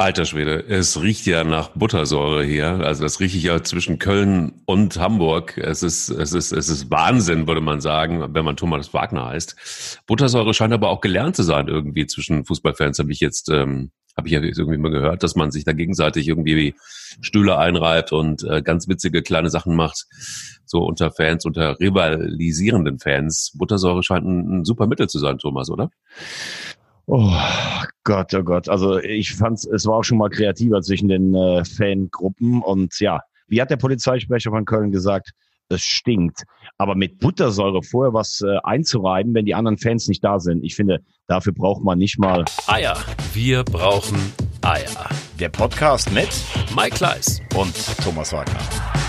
[0.00, 2.68] Alter Schwede, es riecht ja nach Buttersäure hier.
[2.68, 5.58] Also das rieche ich ja zwischen Köln und Hamburg.
[5.58, 10.02] Es ist, es ist, es ist Wahnsinn, würde man sagen, wenn man Thomas Wagner heißt.
[10.06, 12.98] Buttersäure scheint aber auch gelernt zu sein irgendwie zwischen Fußballfans.
[12.98, 16.26] Habe ich jetzt, ähm, habe ich ja irgendwie mal gehört, dass man sich da gegenseitig
[16.28, 16.74] irgendwie
[17.20, 20.06] Stühle einreibt und äh, ganz witzige kleine Sachen macht.
[20.64, 23.52] So unter Fans, unter rivalisierenden Fans.
[23.54, 25.90] Buttersäure scheint ein, ein super Mittel zu sein, Thomas, oder?
[27.12, 27.34] Oh
[28.04, 28.68] Gott, oh Gott.
[28.68, 33.20] Also ich fand es war auch schon mal kreativer zwischen den äh, Fangruppen und ja,
[33.48, 35.32] wie hat der Polizeisprecher von Köln gesagt?
[35.68, 36.44] Es stinkt.
[36.78, 40.76] Aber mit Buttersäure vorher was äh, einzureiben, wenn die anderen Fans nicht da sind, ich
[40.76, 42.96] finde, dafür braucht man nicht mal Eier.
[43.34, 44.32] Wir brauchen
[44.62, 45.08] Eier.
[45.40, 46.28] Der Podcast mit
[46.76, 47.74] Mike Kleiss und
[48.04, 48.99] Thomas Wagner.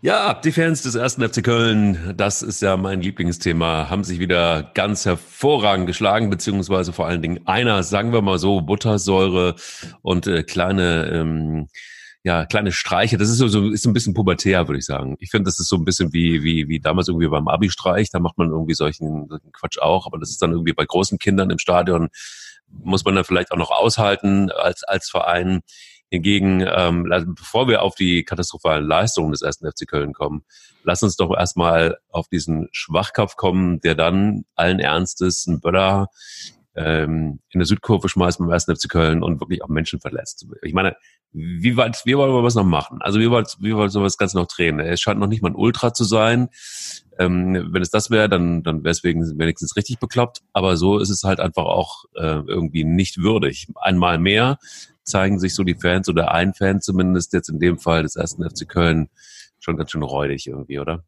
[0.00, 4.70] Ja, die Fans des ersten FC Köln, das ist ja mein Lieblingsthema, haben sich wieder
[4.74, 9.56] ganz hervorragend geschlagen, beziehungsweise vor allen Dingen einer, sagen wir mal so, Buttersäure
[10.02, 11.66] und äh, kleine, ähm,
[12.22, 13.18] ja, kleine Streiche.
[13.18, 15.16] Das ist so, so ist ein bisschen pubertär, würde ich sagen.
[15.18, 18.20] Ich finde, das ist so ein bisschen wie, wie, wie damals irgendwie beim Abi-Streich, da
[18.20, 21.50] macht man irgendwie solchen, solchen Quatsch auch, aber das ist dann irgendwie bei großen Kindern
[21.50, 22.08] im Stadion,
[22.68, 25.62] muss man dann vielleicht auch noch aushalten als, als Verein.
[26.10, 30.42] Hingegen, ähm, bevor wir auf die katastrophalen Leistungen des ersten FC Köln kommen,
[30.82, 36.08] lass uns doch erstmal auf diesen Schwachkopf kommen, der dann allen Ernstes einen Böller
[36.78, 40.46] ähm, in der Südkurve schmeißt beim ersten FC Köln und wirklich auch Menschen verletzt.
[40.62, 40.96] Ich meine,
[41.32, 42.98] wie weit, wie wollen wir was noch machen?
[43.02, 44.80] Also wie wollen wie wollen wir das Ganze noch drehen?
[44.80, 46.48] Es scheint noch nicht mal ein Ultra zu sein.
[47.18, 50.40] Ähm, wenn es das wäre, dann, dann wäre es wenigstens richtig bekloppt.
[50.52, 53.68] Aber so ist es halt einfach auch äh, irgendwie nicht würdig.
[53.74, 54.58] Einmal mehr
[55.08, 58.48] zeigen sich so die Fans oder ein Fan zumindest jetzt in dem Fall des ersten
[58.48, 59.08] FC Köln
[59.60, 61.04] schon ganz schön räudig irgendwie, oder?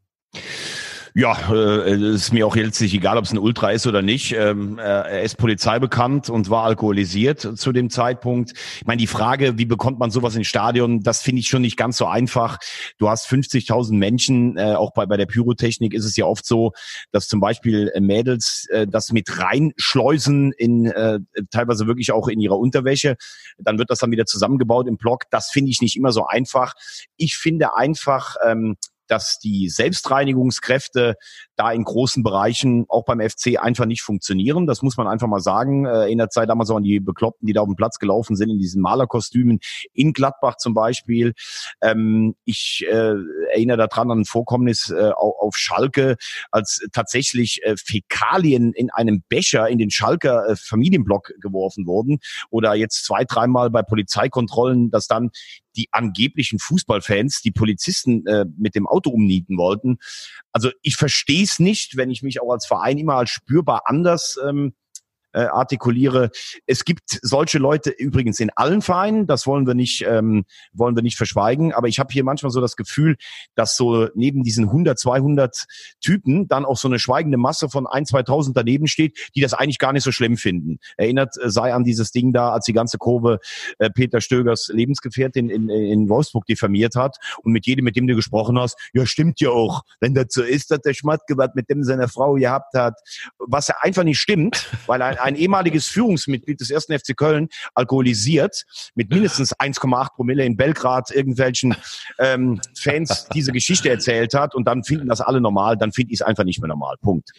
[1.15, 4.33] Ja, äh, ist mir auch letztlich egal, ob es ein Ultra ist oder nicht.
[4.33, 8.53] Ähm, äh, er ist polizeibekannt und war alkoholisiert zu dem Zeitpunkt.
[8.53, 11.77] Ich meine, die Frage, wie bekommt man sowas ins Stadion, das finde ich schon nicht
[11.77, 12.59] ganz so einfach.
[12.99, 16.73] Du hast 50.000 Menschen, äh, auch bei, bei der Pyrotechnik ist es ja oft so,
[17.11, 21.19] dass zum Beispiel äh, Mädels äh, das mit reinschleusen in äh,
[21.51, 23.17] teilweise wirklich auch in ihrer Unterwäsche.
[23.59, 25.25] Dann wird das dann wieder zusammengebaut im Block.
[25.31, 26.75] Das finde ich nicht immer so einfach.
[27.17, 28.77] Ich finde einfach, ähm,
[29.11, 31.17] dass die Selbstreinigungskräfte
[31.57, 34.67] da in großen Bereichen auch beim FC einfach nicht funktionieren.
[34.67, 35.85] Das muss man einfach mal sagen.
[35.85, 38.51] Äh, erinnert sei damals auch an die Bekloppten, die da auf dem Platz gelaufen sind
[38.51, 39.59] in diesen Malerkostümen
[39.93, 41.35] in Gladbach zum Beispiel.
[41.83, 43.15] Ähm, ich äh,
[43.53, 46.17] erinnere daran an ein Vorkommnis äh, auf Schalke,
[46.51, 52.21] als tatsächlich äh, Fäkalien in einem Becher in den Schalker äh, Familienblock geworfen wurden.
[52.51, 55.31] Oder jetzt zwei, dreimal bei Polizeikontrollen, dass dann
[55.77, 59.99] die angeblichen Fußballfans die Polizisten äh, mit dem Auto umnieten wollten.
[60.53, 64.37] Also ich verstehe es nicht, wenn ich mich auch als Verein immer als spürbar anders
[64.47, 64.75] ähm,
[65.33, 66.31] äh, artikuliere.
[66.67, 71.03] Es gibt solche Leute übrigens in allen Vereinen, das wollen wir nicht, ähm, wollen wir
[71.03, 73.17] nicht verschweigen, aber ich habe hier manchmal so das Gefühl,
[73.55, 75.65] dass so neben diesen 100, 200
[76.01, 79.79] Typen dann auch so eine schweigende Masse von ein, 2000 daneben steht, die das eigentlich
[79.79, 80.79] gar nicht so schlimm finden.
[80.97, 83.39] Erinnert äh, sei an dieses Ding da, als die ganze Kurve
[83.79, 88.15] äh, Peter Stögers Lebensgefährtin in, in Wolfsburg diffamiert hat und mit jedem, mit dem du
[88.15, 91.85] gesprochen hast, ja stimmt ja auch, wenn das so ist, dass der Schmattgewalt mit dem
[91.85, 92.95] seine Frau gehabt hat,
[93.39, 98.65] was ja einfach nicht stimmt, weil ein ein ehemaliges Führungsmitglied des ersten FC Köln alkoholisiert
[98.95, 101.77] mit mindestens 1,8 Promille in Belgrad irgendwelchen
[102.19, 106.21] ähm, Fans diese Geschichte erzählt hat und dann finden das alle normal, dann finde ich
[106.21, 106.97] es einfach nicht mehr normal.
[107.01, 107.31] Punkt.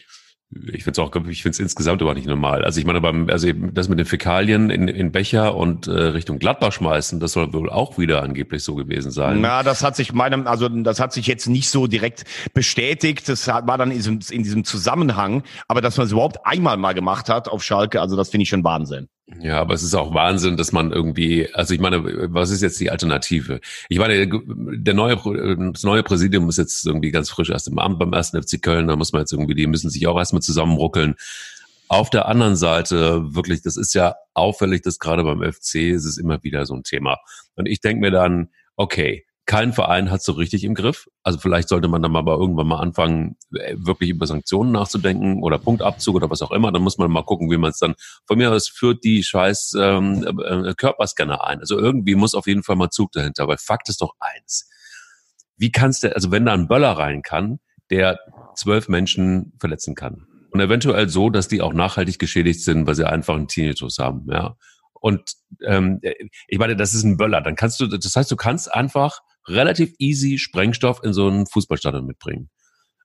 [0.54, 2.66] Ich finde es auch, ich finde es insgesamt aber nicht normal.
[2.66, 6.40] Also ich meine, beim, also das mit den Fäkalien in, in Becher und äh, Richtung
[6.40, 9.40] Gladbach schmeißen, das soll wohl auch wieder angeblich so gewesen sein.
[9.40, 13.30] Na, das hat sich meinem, also das hat sich jetzt nicht so direkt bestätigt.
[13.30, 16.94] Das war dann in diesem, in diesem Zusammenhang, aber dass man es überhaupt einmal mal
[16.94, 19.08] gemacht hat auf Schalke, also das finde ich schon Wahnsinn.
[19.40, 22.04] Ja, aber es ist auch Wahnsinn, dass man irgendwie, also ich meine,
[22.34, 23.60] was ist jetzt die Alternative?
[23.90, 25.16] Ich meine, der neue,
[25.74, 28.88] das neue Präsidium ist jetzt irgendwie ganz frisch erst im Amt beim ersten FC Köln,
[28.88, 31.16] da muss man jetzt irgendwie, die müssen sich auch erstmal zusammenruckeln.
[31.88, 36.18] Auf der anderen Seite, wirklich, das ist ja auffällig, dass gerade beim FC ist es
[36.18, 37.18] immer wieder so ein Thema.
[37.56, 41.08] Und ich denke mir dann, okay, kein Verein hat so richtig im Griff.
[41.24, 45.58] Also vielleicht sollte man dann mal irgendwann mal anfangen, äh, wirklich über Sanktionen nachzudenken oder
[45.58, 46.72] Punktabzug oder was auch immer.
[46.72, 47.96] Dann muss man mal gucken, wie man es dann.
[48.28, 51.60] Von mir aus führt die scheiß ähm, äh, Körperscanner ein.
[51.60, 53.48] Also irgendwie muss auf jeden Fall mal Zug dahinter.
[53.48, 54.70] Weil Fakt ist doch eins.
[55.58, 57.60] Wie kannst du, also wenn da ein Böller rein kann,
[57.90, 58.20] der
[58.56, 60.28] zwölf Menschen verletzen kann.
[60.52, 64.28] Und eventuell so, dass die auch nachhaltig geschädigt sind, weil sie einfach einen Tinnitus haben,
[64.32, 64.56] ja.
[64.94, 65.34] Und
[65.66, 66.00] ähm,
[66.48, 67.42] ich meine, das ist ein Böller.
[67.42, 72.06] Dann kannst du, das heißt, du kannst einfach relativ easy Sprengstoff in so ein Fußballstadion
[72.06, 72.50] mitbringen.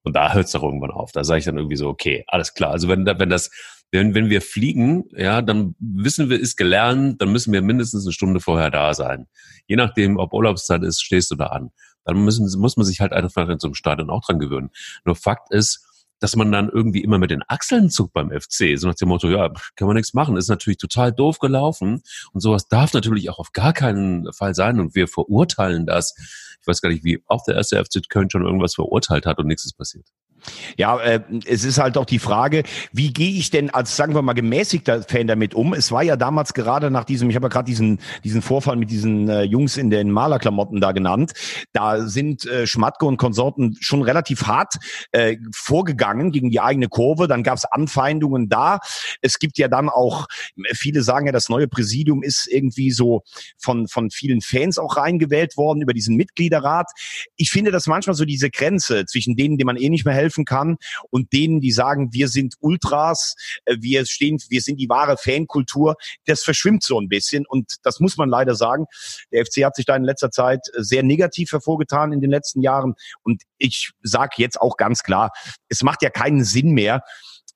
[0.03, 1.13] Und da hört es doch irgendwann auf.
[1.13, 2.71] Da sage ich dann irgendwie so, okay, alles klar.
[2.71, 3.51] Also wenn, wenn das,
[3.93, 8.13] Denn wenn wir fliegen, ja, dann wissen wir, ist gelernt, dann müssen wir mindestens eine
[8.13, 9.27] Stunde vorher da sein.
[9.67, 11.71] Je nachdem, ob Urlaubszeit ist, stehst du da an.
[12.05, 14.71] Dann müssen, muss man sich halt einfach in so einem Stadion auch dran gewöhnen.
[15.05, 15.86] Nur Fakt ist,
[16.21, 19.29] dass man dann irgendwie immer mit den Achseln zuckt beim FC, so nach dem Motto,
[19.29, 22.03] ja, kann man nichts machen, ist natürlich total doof gelaufen
[22.33, 26.15] und sowas darf natürlich auch auf gar keinen Fall sein und wir verurteilen das.
[26.61, 29.47] Ich weiß gar nicht, wie oft der erste FC Köln schon irgendwas verurteilt hat und
[29.47, 30.07] nichts ist passiert.
[30.77, 32.63] Ja, äh, es ist halt auch die Frage,
[32.93, 35.75] wie gehe ich denn als, sagen wir mal, gemäßigter Fan damit um?
[35.75, 38.91] Es war ja damals gerade nach diesem, ich habe ja gerade diesen, diesen Vorfall mit
[38.91, 41.33] diesen äh, Jungs in den Malerklamotten da genannt.
[41.73, 44.75] Da sind äh, Schmatke und Konsorten schon relativ hart
[45.13, 47.29] äh, vorgegangen gegen die eigene Kurve.
[47.29, 48.79] Dann gab es Anfeindungen da.
[49.23, 50.27] Es gibt ja dann auch,
[50.75, 53.23] viele sagen ja, das neue Präsidium ist irgendwie so
[53.59, 56.91] von, von vielen Fans auch reingewählt worden über diesen Mitgliederrat.
[57.37, 60.36] Ich finde das manchmal so diese Grenze zwischen denen, denen man eh nicht mehr helfen
[60.45, 60.77] kann.
[61.11, 63.35] Und denen, die sagen, wir sind Ultras,
[63.65, 65.97] äh, wir stehen, wir sind die wahre Fankultur,
[66.27, 67.47] das verschwimmt so ein bisschen.
[67.47, 68.87] Und das muss man leider sagen.
[69.33, 72.95] Der FC hat sich da in letzter Zeit sehr negativ hervorgetan in den letzten Jahren.
[73.23, 75.31] Und ich sage jetzt auch ganz klar,
[75.69, 77.03] es macht ja keinen Sinn mehr,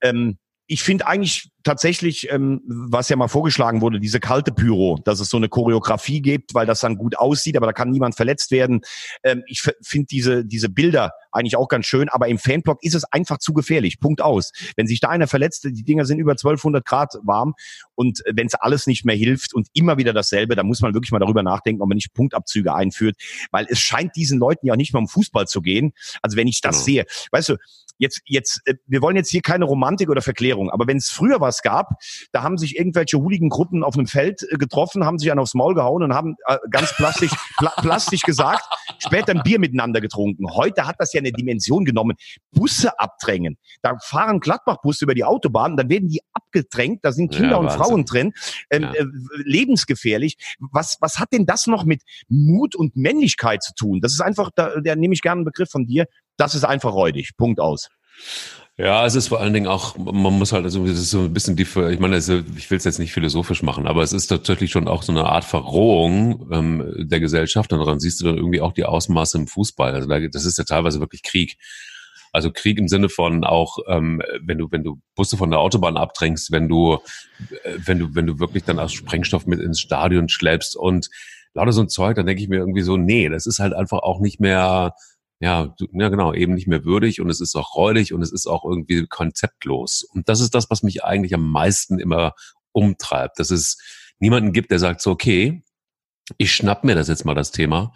[0.01, 0.39] ähm,
[0.71, 5.29] ich finde eigentlich tatsächlich, ähm, was ja mal vorgeschlagen wurde, diese kalte Pyro, dass es
[5.29, 8.83] so eine Choreografie gibt, weil das dann gut aussieht, aber da kann niemand verletzt werden.
[9.25, 13.03] Ähm, ich finde diese, diese Bilder eigentlich auch ganz schön, aber im Fanblock ist es
[13.05, 13.99] einfach zu gefährlich.
[13.99, 14.53] Punkt aus.
[14.77, 17.55] Wenn sich da einer verletzt, die Dinger sind über 1200 Grad warm
[17.97, 21.11] und wenn es alles nicht mehr hilft und immer wieder dasselbe, dann muss man wirklich
[21.11, 23.17] mal darüber nachdenken, ob man nicht Punktabzüge einführt,
[23.51, 25.95] weil es scheint diesen Leuten ja nicht mehr um Fußball zu gehen.
[26.23, 26.85] Also wenn ich das genau.
[26.85, 27.57] sehe, weißt du,
[28.01, 31.41] jetzt, jetzt, äh, wir wollen jetzt hier keine Romantik oder Verklärung, aber wenn es früher
[31.41, 31.95] was gab,
[32.33, 35.75] da haben sich irgendwelche Hooligan-Gruppen auf einem Feld äh, getroffen, haben sich einen aufs Maul
[35.75, 38.65] gehauen und haben äh, ganz plastisch, pla plastisch gesagt,
[38.99, 40.53] später ein Bier miteinander getrunken.
[40.53, 42.17] Heute hat das ja eine Dimension genommen.
[42.51, 43.57] Busse abdrängen.
[43.83, 47.71] Da fahren Gladbach-Busse über die Autobahn, dann werden die abgedrängt, da sind Kinder ja, und
[47.71, 48.33] Frauen drin.
[48.71, 48.93] Ähm, ja.
[48.93, 49.05] äh,
[49.45, 50.37] lebensgefährlich.
[50.59, 54.01] Was, was hat denn das noch mit Mut und Männlichkeit zu tun?
[54.01, 56.07] Das ist einfach, da, da nehme ich gerne einen Begriff von dir,
[56.37, 57.37] das ist einfach räudig.
[57.37, 57.89] Punkt aus.
[58.81, 61.35] Ja, es ist vor allen Dingen auch, man muss halt, also, das ist so ein
[61.35, 64.29] bisschen die, ich meine, also, ich will es jetzt nicht philosophisch machen, aber es ist
[64.29, 68.39] tatsächlich schon auch so eine Art Verrohung ähm, der Gesellschaft und daran siehst du dann
[68.39, 69.93] irgendwie auch die Ausmaße im Fußball.
[69.93, 71.59] Also das ist ja teilweise wirklich Krieg.
[72.33, 75.99] Also Krieg im Sinne von auch, ähm, wenn du, wenn du Busse von der Autobahn
[75.99, 77.01] abdrängst, wenn du,
[77.65, 81.11] äh, wenn du, wenn du wirklich dann auch Sprengstoff mit ins Stadion schleppst und
[81.53, 83.99] lauter so ein Zeug, dann denke ich mir irgendwie so, nee, das ist halt einfach
[83.99, 84.95] auch nicht mehr
[85.41, 88.47] ja, ja genau, eben nicht mehr würdig und es ist auch räudig und es ist
[88.47, 90.05] auch irgendwie konzeptlos.
[90.05, 92.35] Und das ist das, was mich eigentlich am meisten immer
[92.73, 93.79] umtreibt, dass es
[94.19, 95.65] niemanden gibt, der sagt so, okay,
[96.37, 97.93] ich schnapp mir das jetzt mal das Thema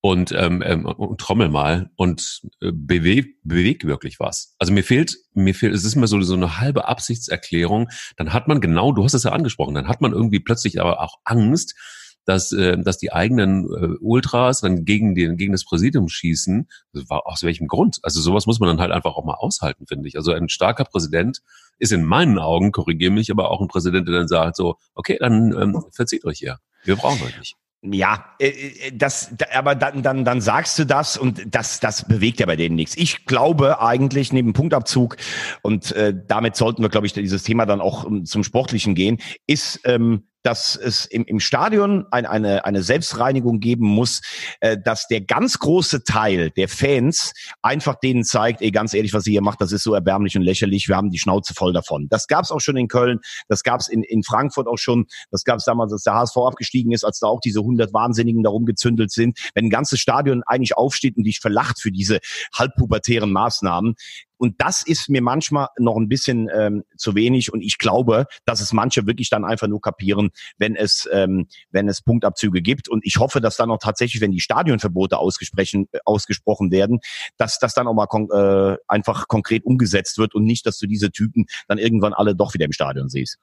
[0.00, 4.54] und, ähm, ähm, und trommel mal und äh, beweg, beweg wirklich was.
[4.58, 7.88] Also mir fehlt, mir fehlt, es ist immer so, so eine halbe Absichtserklärung.
[8.16, 11.00] Dann hat man genau, du hast es ja angesprochen, dann hat man irgendwie plötzlich aber
[11.00, 11.74] auch Angst,
[12.24, 16.68] dass, äh, dass die eigenen äh, Ultras dann gegen, den, gegen das Präsidium schießen.
[17.08, 17.98] War aus welchem Grund?
[18.02, 20.16] Also sowas muss man dann halt einfach auch mal aushalten, finde ich.
[20.16, 21.40] Also ein starker Präsident
[21.78, 25.16] ist in meinen Augen, korrigiere mich, aber auch ein Präsident, der dann sagt so, okay,
[25.20, 26.58] dann ähm, verzieht euch hier.
[26.84, 27.56] Wir brauchen euch nicht.
[27.92, 32.40] Ja, äh, äh, das, aber dann, dann, dann sagst du das und das, das bewegt
[32.40, 32.96] ja bei denen nichts.
[32.96, 35.16] Ich glaube eigentlich neben Punktabzug
[35.60, 39.18] und äh, damit sollten wir, glaube ich, dieses Thema dann auch um, zum Sportlichen gehen,
[39.46, 44.20] ist ähm, dass es im, im Stadion ein, eine, eine Selbstreinigung geben muss,
[44.60, 47.32] äh, dass der ganz große Teil der Fans
[47.62, 50.42] einfach denen zeigt, ey, ganz ehrlich, was ihr hier macht, das ist so erbärmlich und
[50.42, 52.08] lächerlich, wir haben die Schnauze voll davon.
[52.10, 55.06] Das gab es auch schon in Köln, das gab es in, in Frankfurt auch schon,
[55.30, 58.42] das gab es damals, als der HSV abgestiegen ist, als da auch diese 100 Wahnsinnigen
[58.42, 59.38] da rumgezündelt sind.
[59.54, 62.18] Wenn ein ganzes Stadion eigentlich aufsteht und dich verlacht für diese
[62.52, 63.94] halbpubertären Maßnahmen,
[64.38, 67.52] und das ist mir manchmal noch ein bisschen ähm, zu wenig.
[67.52, 71.88] Und ich glaube, dass es manche wirklich dann einfach nur kapieren, wenn es, ähm, wenn
[71.88, 72.88] es Punktabzüge gibt.
[72.88, 77.00] Und ich hoffe, dass dann auch tatsächlich, wenn die Stadionverbote ausgesprochen, äh, ausgesprochen werden,
[77.36, 80.86] dass das dann auch mal kon äh, einfach konkret umgesetzt wird und nicht, dass du
[80.86, 83.38] diese Typen dann irgendwann alle doch wieder im Stadion siehst.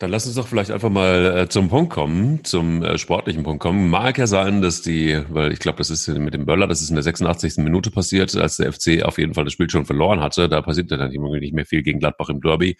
[0.00, 3.62] Dann lass uns doch vielleicht einfach mal äh, zum Punkt kommen, zum äh, sportlichen Punkt
[3.62, 3.88] kommen.
[3.88, 6.88] Mag ja sein, dass die, weil ich glaube, das ist mit dem Böller, das ist
[6.88, 7.58] in der 86.
[7.58, 10.48] Minute passiert, als der FC auf jeden Fall das Spiel schon verloren hatte.
[10.48, 12.76] Da passiert dann nicht mehr viel gegen Gladbach im Derby.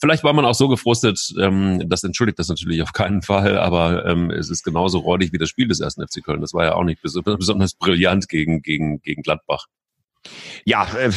[0.00, 4.06] Vielleicht war man auch so gefrustet, ähm, das entschuldigt das natürlich auf keinen Fall, aber
[4.06, 6.40] ähm, es ist genauso räudig wie das Spiel des ersten FC Köln.
[6.40, 9.66] Das war ja auch nicht besonders brillant gegen, gegen, gegen Gladbach.
[10.64, 11.10] Ja, äh,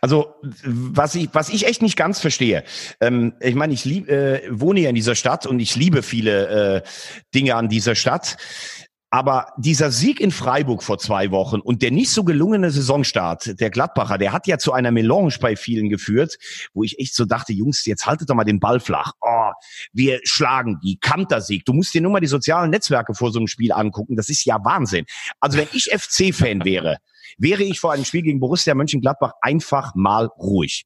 [0.00, 2.64] also was ich, was ich echt nicht ganz verstehe,
[3.00, 6.82] ähm, ich meine, ich lieb, äh, wohne ja in dieser Stadt und ich liebe viele
[6.82, 6.88] äh,
[7.34, 8.36] Dinge an dieser Stadt.
[9.14, 13.68] Aber dieser Sieg in Freiburg vor zwei Wochen und der nicht so gelungene Saisonstart der
[13.68, 16.38] Gladbacher, der hat ja zu einer Melange bei vielen geführt,
[16.72, 19.12] wo ich echt so dachte, Jungs, jetzt haltet doch mal den Ball flach.
[19.20, 19.50] Oh,
[19.92, 21.66] wir schlagen die Kantersieg.
[21.66, 24.16] Du musst dir nur mal die sozialen Netzwerke vor so einem Spiel angucken.
[24.16, 25.04] Das ist ja Wahnsinn.
[25.40, 26.96] Also wenn ich FC-Fan wäre,
[27.38, 30.84] wäre ich vor einem Spiel gegen Borussia Mönchengladbach einfach mal ruhig.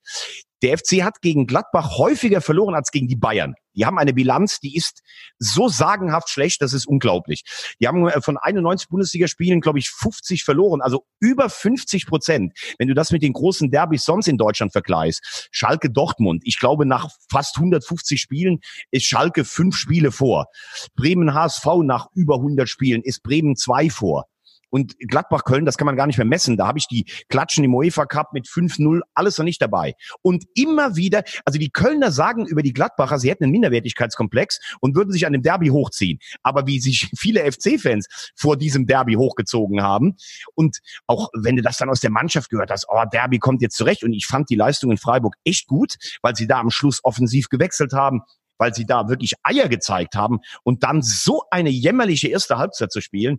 [0.63, 3.55] Der FC hat gegen Gladbach häufiger verloren als gegen die Bayern.
[3.75, 5.03] Die haben eine Bilanz, die ist
[5.39, 7.43] so sagenhaft schlecht, das ist unglaublich.
[7.79, 12.59] Die haben äh, von 91 Bundesligaspielen, glaube ich, 50 verloren, also über 50 Prozent.
[12.79, 16.87] Wenn du das mit den großen Derbys sonst in Deutschland vergleichst, Schalke Dortmund, ich glaube,
[16.87, 18.61] nach fast 150 Spielen
[18.91, 20.47] ist Schalke fünf Spiele vor.
[20.95, 24.25] Bremen HSV nach über 100 Spielen ist Bremen zwei vor.
[24.71, 26.57] Und Gladbach-Köln, das kann man gar nicht mehr messen.
[26.57, 29.95] Da habe ich die Klatschen im UEFA Cup mit 5-0, alles noch nicht dabei.
[30.23, 34.97] Und immer wieder, also die Kölner sagen über die Gladbacher, sie hätten einen Minderwertigkeitskomplex und
[34.97, 36.19] würden sich an dem Derby hochziehen.
[36.43, 40.17] Aber wie sich viele FC-Fans vor diesem Derby hochgezogen haben
[40.55, 43.77] und auch wenn du das dann aus der Mannschaft gehört hast, oh, Derby kommt jetzt
[43.77, 47.01] zurecht und ich fand die Leistung in Freiburg echt gut, weil sie da am Schluss
[47.05, 48.23] offensiv gewechselt haben,
[48.59, 53.01] weil sie da wirklich Eier gezeigt haben und dann so eine jämmerliche erste Halbzeit zu
[53.01, 53.39] spielen.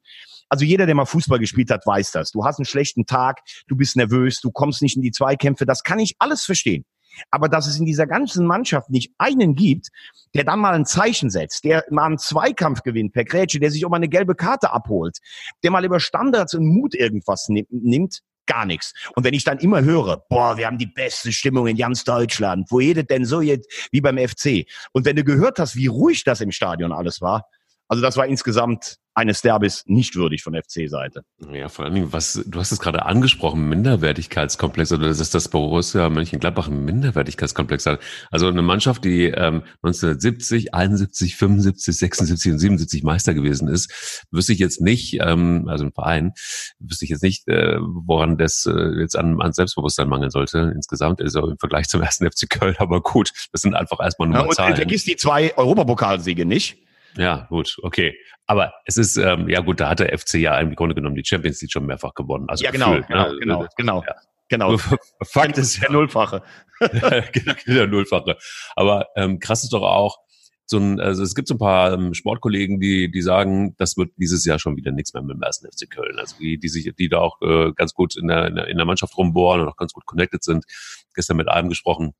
[0.49, 2.31] Also jeder, der mal Fußball gespielt hat, weiß das.
[2.31, 5.83] Du hast einen schlechten Tag, du bist nervös, du kommst nicht in die Zweikämpfe, das
[5.83, 6.85] kann ich alles verstehen.
[7.31, 9.89] Aber dass es in dieser ganzen Mannschaft nicht einen gibt,
[10.33, 13.85] der dann mal ein Zeichen setzt, der mal einen Zweikampf gewinnt per Grätsche, der sich
[13.85, 15.17] auch mal eine gelbe Karte abholt,
[15.63, 18.93] der mal über Standards und Mut irgendwas nimmt, gar nichts.
[19.15, 22.67] Und wenn ich dann immer höre, boah, wir haben die beste Stimmung in ganz Deutschland,
[22.71, 24.65] wo jedet denn so jetzt wie beim FC?
[24.93, 27.45] Und wenn du gehört hast, wie ruhig das im Stadion alles war,
[27.87, 31.23] also das war insgesamt eines Derbys nicht würdig von FC-Seite.
[31.51, 36.07] Ja, vor allen Dingen, was, du hast es gerade angesprochen, Minderwertigkeitskomplex, oder dass das Borussia
[36.09, 37.99] Mönchengladbach ein Minderwertigkeitskomplex hat.
[38.29, 44.53] Also eine Mannschaft, die ähm, 1970, 71, 75, 76 und 77 Meister gewesen ist, wüsste
[44.53, 46.33] ich jetzt nicht, ähm, also ein Verein,
[46.77, 50.71] wüsste ich jetzt nicht, äh, woran das äh, jetzt an, an Selbstbewusstsein mangeln sollte.
[50.75, 54.27] Insgesamt ist er im Vergleich zum ersten FC Köln, aber gut, das sind einfach erstmal
[54.27, 54.75] nur ja, und Zahlen.
[54.75, 56.77] Vergiss die zwei Europapokalsiege nicht.
[57.17, 58.15] Ja, gut, okay.
[58.45, 61.25] Aber es ist, ähm, ja gut, da hat der FC ja im Grunde genommen die
[61.25, 62.47] Champions League schon mehrfach gewonnen.
[62.47, 63.37] Also ja, genau, gefühlt, genau, ne?
[63.39, 64.03] genau, genau.
[64.07, 64.15] Ja.
[64.49, 64.77] Genau.
[65.23, 66.41] Fakt ist der Nullfache.
[67.33, 68.37] Genau, der Nullfache.
[68.75, 70.19] Aber ähm, krass ist doch auch,
[70.69, 74.11] so ein, also es gibt so ein paar ähm, Sportkollegen, die, die sagen, das wird
[74.17, 76.19] dieses Jahr schon wieder nichts mehr mit dem ersten FC Köln.
[76.19, 78.77] Also die, die sich, die da auch äh, ganz gut in der, in der, in
[78.77, 80.65] der Mannschaft rumbohren und auch ganz gut connected sind.
[81.15, 82.13] Gestern mit einem gesprochen,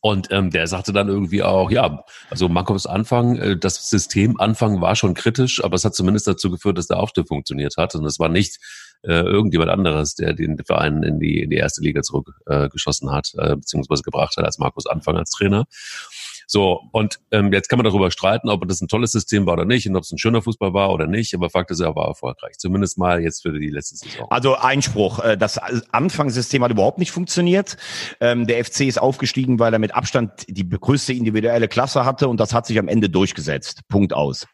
[0.00, 4.80] und ähm, der sagte dann irgendwie auch, ja, also Markovs Anfang, äh, das System Anfang
[4.80, 7.94] war schon kritisch, aber es hat zumindest dazu geführt, dass der Aufstieg funktioniert hat.
[7.94, 8.58] Und es war nicht
[9.02, 13.32] äh, irgendjemand anderes, der den Verein in die, in die erste Liga zurückgeschossen äh, hat,
[13.38, 15.66] äh, beziehungsweise gebracht hat als Markus Anfang als Trainer.
[16.46, 19.64] So, und ähm, jetzt kann man darüber streiten, ob das ein tolles System war oder
[19.64, 22.06] nicht und ob es ein schöner Fußball war oder nicht, aber Fakt ist, er war
[22.06, 22.56] erfolgreich.
[22.58, 24.26] Zumindest mal jetzt für die letzte Saison.
[24.30, 27.76] Also Einspruch, äh, das Anfangssystem hat überhaupt nicht funktioniert.
[28.20, 32.38] Ähm, der FC ist aufgestiegen, weil er mit Abstand die größte individuelle Klasse hatte und
[32.38, 33.80] das hat sich am Ende durchgesetzt.
[33.88, 34.46] Punkt aus.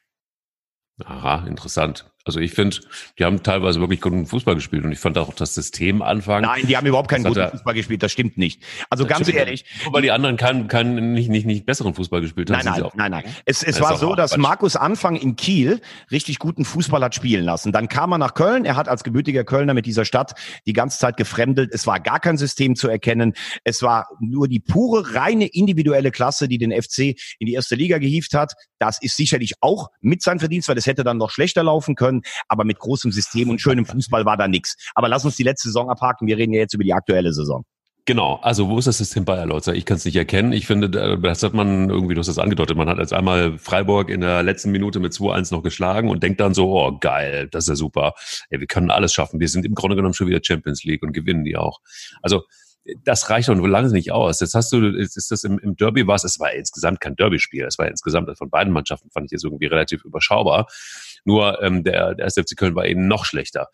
[1.05, 2.12] Aha, interessant.
[2.25, 2.76] Also ich finde,
[3.19, 6.43] die haben teilweise wirklich guten Fußball gespielt und ich fand auch das System anfangen.
[6.43, 8.62] Nein, die haben überhaupt keinen guten Fußball gespielt, das stimmt nicht.
[8.91, 9.64] Also ganz ehrlich.
[9.85, 12.64] Nur weil die anderen keinen, keinen nicht, nicht, nicht besseren Fußball gespielt haben.
[12.64, 13.25] Nein, nein, nein, nein.
[13.45, 17.73] Es, es war so, dass Markus Anfang in Kiel richtig guten Fußball hat spielen lassen.
[17.73, 20.35] Dann kam er nach Köln, er hat als gebürtiger Kölner mit dieser Stadt
[20.67, 21.73] die ganze Zeit gefremdelt.
[21.73, 23.33] Es war gar kein System zu erkennen.
[23.64, 27.99] Es war nur die pure, reine individuelle Klasse, die den FC in die erste Liga
[27.99, 28.52] gehievt hat.
[28.79, 32.12] Das ist sicherlich auch mit sein Verdienst, weil es hätte dann noch schlechter laufen können
[32.12, 32.23] können.
[32.49, 34.76] Aber mit großem System und schönem Fußball war da nichts.
[34.95, 36.26] Aber lass uns die letzte Saison abhaken.
[36.26, 37.64] Wir reden ja jetzt über die aktuelle Saison.
[38.04, 39.75] Genau, also wo ist das System Bayer Leutzer?
[39.75, 40.52] Ich kann es nicht erkennen.
[40.52, 44.11] Ich finde, das hat man irgendwie, du hast das angedeutet, man hat jetzt einmal Freiburg
[44.11, 47.64] in der letzten Minute mit 2-1 noch geschlagen und denkt dann so, oh geil, das
[47.64, 48.14] ist ja super.
[48.50, 49.38] Ey, wir können alles schaffen.
[49.38, 51.78] Wir sind im Grunde genommen schon wieder Champions League und gewinnen die auch.
[52.23, 52.42] Also
[53.05, 54.41] das reicht doch lange nicht aus.
[54.41, 57.65] Jetzt hast du, jetzt ist das im, im Derby was, es war insgesamt kein Derby-Spiel.
[57.65, 60.67] Es war insgesamt von beiden Mannschaften, fand ich jetzt irgendwie relativ überschaubar.
[61.25, 63.69] Nur ähm, der, der SFC Köln war eben noch schlechter.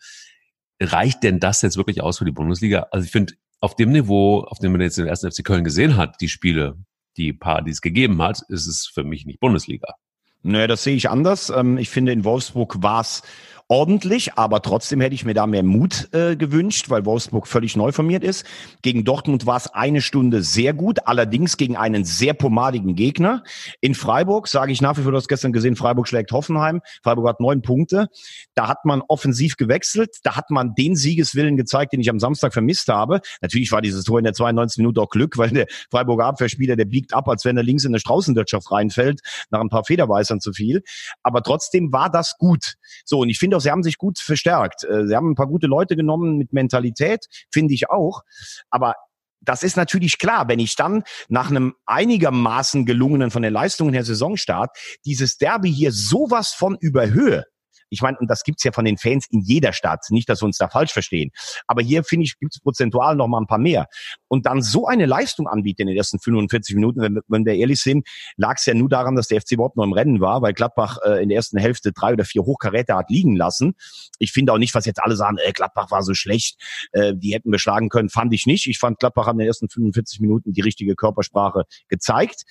[0.79, 2.87] Reicht denn das jetzt wirklich aus für die Bundesliga?
[2.91, 5.97] Also ich finde, auf dem Niveau, auf dem man jetzt den ersten FC Köln gesehen
[5.97, 6.77] hat, die Spiele,
[7.17, 9.95] die paar, die es gegeben hat, ist es für mich nicht Bundesliga.
[10.41, 11.49] Naja, das sehe ich anders.
[11.49, 13.23] Ähm, ich finde, in Wolfsburg war es
[13.69, 17.91] ordentlich, aber trotzdem hätte ich mir da mehr Mut äh, gewünscht, weil Wolfsburg völlig neu
[17.91, 18.43] formiert ist.
[18.81, 23.43] Gegen Dortmund war es eine Stunde sehr gut, allerdings gegen einen sehr pomadigen Gegner.
[23.79, 26.81] In Freiburg sage ich nach wie vor, du hast gestern gesehen, Freiburg schlägt Hoffenheim.
[27.03, 28.07] Freiburg hat neun Punkte.
[28.55, 32.53] Da hat man offensiv gewechselt, da hat man den Siegeswillen gezeigt, den ich am Samstag
[32.53, 33.21] vermisst habe.
[33.41, 34.79] Natürlich war dieses Tor in der 92.
[34.79, 37.91] Minute auch Glück, weil der Freiburger Abwehrspieler, der biegt ab, als wenn er links in
[37.91, 39.21] eine Straußenwirtschaft reinfällt,
[39.51, 40.81] nach ein paar Federweisern zu viel.
[41.21, 42.73] Aber trotzdem war das gut.
[43.05, 44.83] So, und ich finde auch, sie haben sich gut verstärkt.
[44.83, 48.21] Äh, sie haben ein paar gute Leute genommen mit Mentalität, finde ich auch.
[48.69, 48.95] Aber
[49.41, 54.03] das ist natürlich klar, wenn ich dann nach einem einigermaßen gelungenen von den Leistungen her
[54.03, 57.45] Saisonstart dieses Derby hier sowas von überhöhe,
[57.89, 60.05] ich meine, und das gibt's ja von den Fans in jeder Stadt.
[60.09, 61.31] Nicht, dass wir uns da falsch verstehen.
[61.67, 63.87] Aber hier, finde ich, gibt's prozentual noch mal ein paar mehr.
[64.27, 67.81] Und dann so eine Leistung anbieten in den ersten 45 Minuten, wenn, wenn wir ehrlich
[67.81, 70.53] sind, lag es ja nur daran, dass der FC überhaupt noch im Rennen war, weil
[70.53, 73.73] Gladbach äh, in der ersten Hälfte drei oder vier Hochkaräte hat liegen lassen.
[74.19, 77.33] Ich finde auch nicht, was jetzt alle sagen, äh, Gladbach war so schlecht, äh, die
[77.33, 78.67] hätten wir schlagen können, fand ich nicht.
[78.67, 82.43] Ich fand, Gladbach in den ersten 45 Minuten die richtige Körpersprache gezeigt.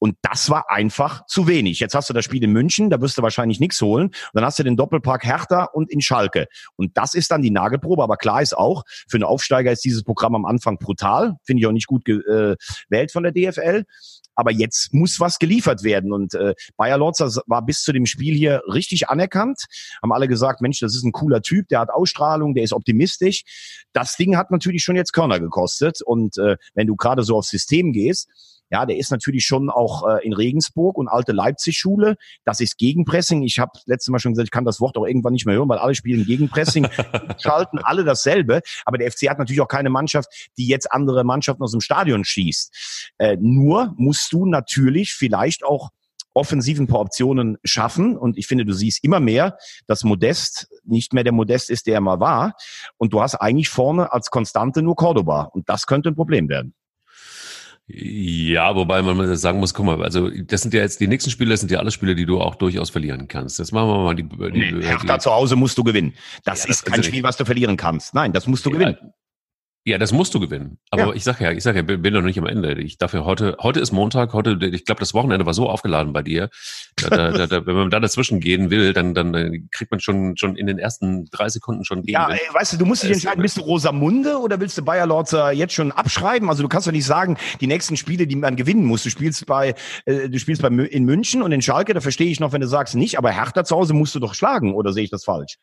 [0.00, 1.78] Und das war einfach zu wenig.
[1.78, 4.06] Jetzt hast du das Spiel in München, da wirst du wahrscheinlich nichts holen.
[4.06, 6.46] Und dann hast du den Doppelpark Hertha und in Schalke.
[6.76, 8.02] Und das ist dann die Nagelprobe.
[8.02, 11.36] Aber klar ist auch, für einen Aufsteiger ist dieses Programm am Anfang brutal.
[11.44, 12.58] Finde ich auch nicht gut gewählt
[12.90, 13.84] äh, von der DFL.
[14.34, 16.14] Aber jetzt muss was geliefert werden.
[16.14, 19.64] Und äh, Bayer Lorzer war bis zu dem Spiel hier richtig anerkannt.
[20.02, 23.42] Haben alle gesagt, Mensch, das ist ein cooler Typ, der hat Ausstrahlung, der ist optimistisch.
[23.92, 26.00] Das Ding hat natürlich schon jetzt Körner gekostet.
[26.00, 28.30] Und äh, wenn du gerade so aufs System gehst,
[28.70, 32.16] ja, der ist natürlich schon auch äh, in Regensburg und alte Leipzig-Schule.
[32.44, 33.42] Das ist Gegenpressing.
[33.42, 35.68] Ich habe letztes Mal schon gesagt, ich kann das Wort auch irgendwann nicht mehr hören,
[35.68, 36.88] weil alle spielen Gegenpressing,
[37.38, 38.60] schalten alle dasselbe.
[38.84, 42.24] Aber der FC hat natürlich auch keine Mannschaft, die jetzt andere Mannschaften aus dem Stadion
[42.24, 43.12] schießt.
[43.18, 45.90] Äh, nur musst du natürlich vielleicht auch
[46.34, 48.16] offensiv ein paar Optionen schaffen.
[48.16, 51.94] Und ich finde, du siehst immer mehr, dass Modest nicht mehr der Modest ist, der
[51.94, 52.54] er mal war.
[52.98, 55.44] Und du hast eigentlich vorne als Konstante nur Cordoba.
[55.44, 56.74] Und das könnte ein Problem werden.
[57.92, 61.50] Ja, wobei man sagen muss, guck mal, also das sind ja jetzt die nächsten Spiele,
[61.50, 63.58] das sind ja alle Spiele, die du auch durchaus verlieren kannst.
[63.58, 64.22] Jetzt machen wir mal die.
[64.22, 66.14] die, nee, die Hertha zu Hause musst du gewinnen.
[66.44, 68.14] Das ja, ist das kein Spiel, was du verlieren kannst.
[68.14, 68.96] Nein, das musst du ja, gewinnen.
[69.84, 70.78] Ja, das musst du gewinnen.
[70.90, 71.12] Aber ja.
[71.14, 72.74] ich sag ja, ich sag ja, bin, noch nicht am Ende.
[72.74, 76.12] Ich darf ja heute, heute ist Montag, heute, ich glaube, das Wochenende war so aufgeladen
[76.12, 76.50] bei dir.
[76.96, 80.54] Da, da, da, wenn man da dazwischen gehen will, dann, dann kriegt man schon, schon
[80.56, 82.12] in den ersten drei Sekunden schon gegen.
[82.12, 85.06] Ja, ey, weißt du, du musst dich entscheiden, bist du Rosamunde oder willst du Bayer
[85.06, 86.50] Lorzer jetzt schon abschreiben?
[86.50, 89.02] Also du kannst doch nicht sagen, die nächsten Spiele, die man gewinnen muss.
[89.02, 92.38] Du spielst bei, äh, du spielst bei in München und in Schalke, da verstehe ich
[92.38, 95.04] noch, wenn du sagst nicht, aber Hertha zu Hause musst du doch schlagen, oder sehe
[95.04, 95.56] ich das falsch?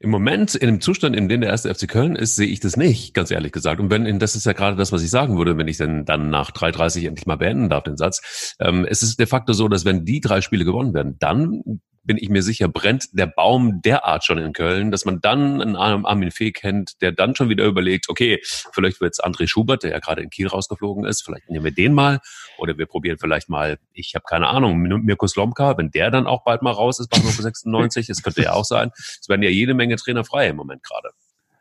[0.00, 2.76] Im Moment, in dem Zustand, in dem der erste FC Köln ist, sehe ich das
[2.76, 3.80] nicht, ganz ehrlich gesagt.
[3.80, 6.28] Und wenn, das ist ja gerade das, was ich sagen würde, wenn ich denn dann
[6.28, 8.54] nach 3.30 endlich mal beenden darf, den Satz.
[8.60, 11.62] Ähm, es ist de facto so, dass wenn die drei Spiele gewonnen werden, dann
[12.06, 15.76] bin ich mir sicher, brennt der Baum derart schon in Köln, dass man dann einen
[15.76, 18.40] Armin Fee kennt, der dann schon wieder überlegt, okay,
[18.72, 21.72] vielleicht wird es André Schubert, der ja gerade in Kiel rausgeflogen ist, vielleicht nehmen wir
[21.72, 22.20] den mal
[22.58, 26.44] oder wir probieren vielleicht mal, ich habe keine Ahnung, Mirko Slomka, wenn der dann auch
[26.44, 28.90] bald mal raus ist bei 96, das könnte ja auch sein.
[28.94, 31.10] Es werden ja jede Menge Trainer frei im Moment gerade.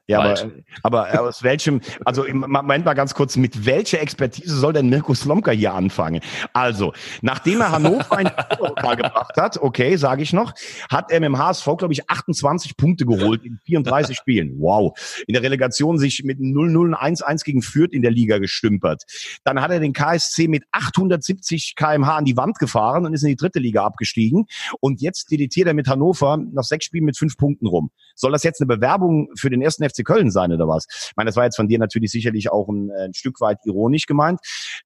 [0.07, 0.51] Ja, aber,
[0.83, 5.15] aber aus welchem, also im Moment mal ganz kurz, mit welcher Expertise soll denn Mirko
[5.15, 6.21] Slomka hier anfangen?
[6.53, 10.53] Also, nachdem er Hannover in Europapokal gebracht hat, okay, sage ich noch,
[10.91, 14.55] hat er mit dem HSV, glaube ich, 28 Punkte geholt in 34 Spielen.
[14.59, 14.95] Wow.
[15.25, 19.03] In der Relegation sich mit 0-0 1-1 gegen Fürth in der Liga gestümpert.
[19.43, 23.29] Dann hat er den KSC mit 870 kmh an die Wand gefahren und ist in
[23.29, 24.45] die dritte Liga abgestiegen.
[24.79, 27.89] Und jetzt deletiert er mit Hannover nach sechs Spielen mit fünf Punkten rum.
[28.13, 30.85] Soll das jetzt eine Bewerbung für den ersten FC Köln sein oder was?
[30.89, 34.05] Ich meine, das war jetzt von dir natürlich sicherlich auch ein, ein Stück weit ironisch
[34.05, 34.39] gemeint.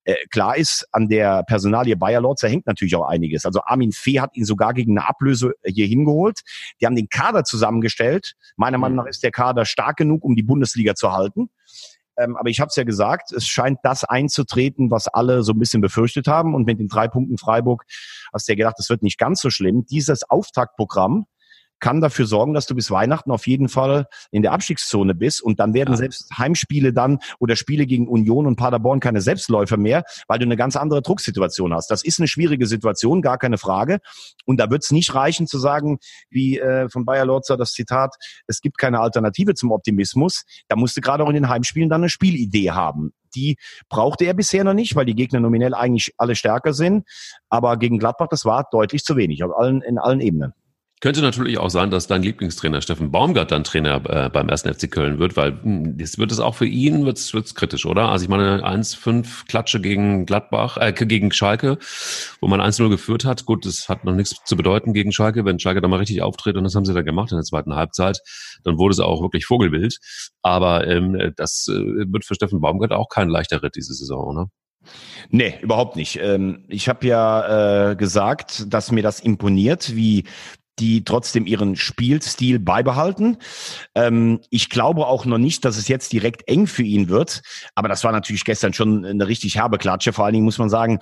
[0.04, 3.46] Äh, klar ist, an der Personalie Bayer Lorzer hängt natürlich auch einiges.
[3.46, 6.42] Also Armin Fee hat ihn sogar gegen eine Ablöse hier hingeholt.
[6.82, 8.34] Die haben den Kader zusammengestellt.
[8.56, 11.50] Meiner Meinung nach ist der Kader stark genug, um die Bundesliga zu halten
[12.20, 15.60] ähm, aber ich habe es ja gesagt, es scheint das einzutreten, was alle so ein
[15.60, 16.54] bisschen befürchtet haben.
[16.54, 17.86] Und mit den drei Punkten Freiburg
[18.34, 19.86] hast du ja gedacht, das wird nicht ganz so schlimm.
[19.86, 21.28] Dieses Auftaktprogramm
[21.80, 25.60] kann dafür sorgen, dass du bis Weihnachten auf jeden Fall in der Abstiegszone bist und
[25.60, 25.98] dann werden ja.
[25.98, 30.58] selbst Heimspiele dann oder Spiele gegen Union und Paderborn keine Selbstläufer mehr, weil du eine
[30.58, 31.90] ganz andere Drucksituation hast.
[31.92, 34.00] Das ist eine schwierige Situation, gar keine Frage.
[34.46, 38.16] Und da wird es nicht reichen zu sagen, wie äh, von Bayer Lorzer das Zitat,
[38.48, 40.44] es gibt keine Alternative zum Optimismus.
[40.68, 43.14] Da musste gerade auch in den Heimspielen dann eine Spielidee haben.
[43.36, 43.58] Die
[43.90, 47.08] brauchte er bisher noch nicht, weil die Gegner nominell eigentlich alle stärker sind.
[47.50, 50.54] Aber gegen Gladbach, das war deutlich zu wenig auf allen, in allen Ebenen.
[51.02, 54.92] Könnte natürlich auch sein, dass dein Lieblingstrainer Steffen Baumgart dann Trainer äh, beim ersten FC
[54.92, 58.10] Köln wird, weil hm, das wird es auch für ihn wird's, wird's kritisch, oder?
[58.10, 61.78] Also ich meine 1-5 Klatsche gegen Gladbach, äh, gegen Schalke,
[62.42, 63.46] wo man 1-0 geführt hat.
[63.46, 66.58] Gut, das hat noch nichts zu bedeuten gegen Schalke, wenn Schalke da mal richtig auftritt
[66.58, 68.20] und das haben sie dann gemacht in der zweiten Halbzeit,
[68.66, 70.00] dann wurde es auch wirklich Vogelwild.
[70.42, 74.48] Aber ähm, das äh, wird für Steffen Baumgart auch kein leichter Ritt diese Saison, oder?
[75.30, 76.20] Nee, überhaupt nicht.
[76.22, 80.24] Ähm, ich habe ja äh, gesagt, dass mir das imponiert, wie
[80.80, 83.38] die trotzdem ihren Spielstil beibehalten.
[83.96, 87.42] Ähm, ich glaube auch noch nicht, dass es jetzt direkt eng für ihn wird.
[87.76, 90.14] Aber das war natürlich gestern schon eine richtig herbe Klatsche.
[90.14, 91.00] Vor allen Dingen muss man sagen,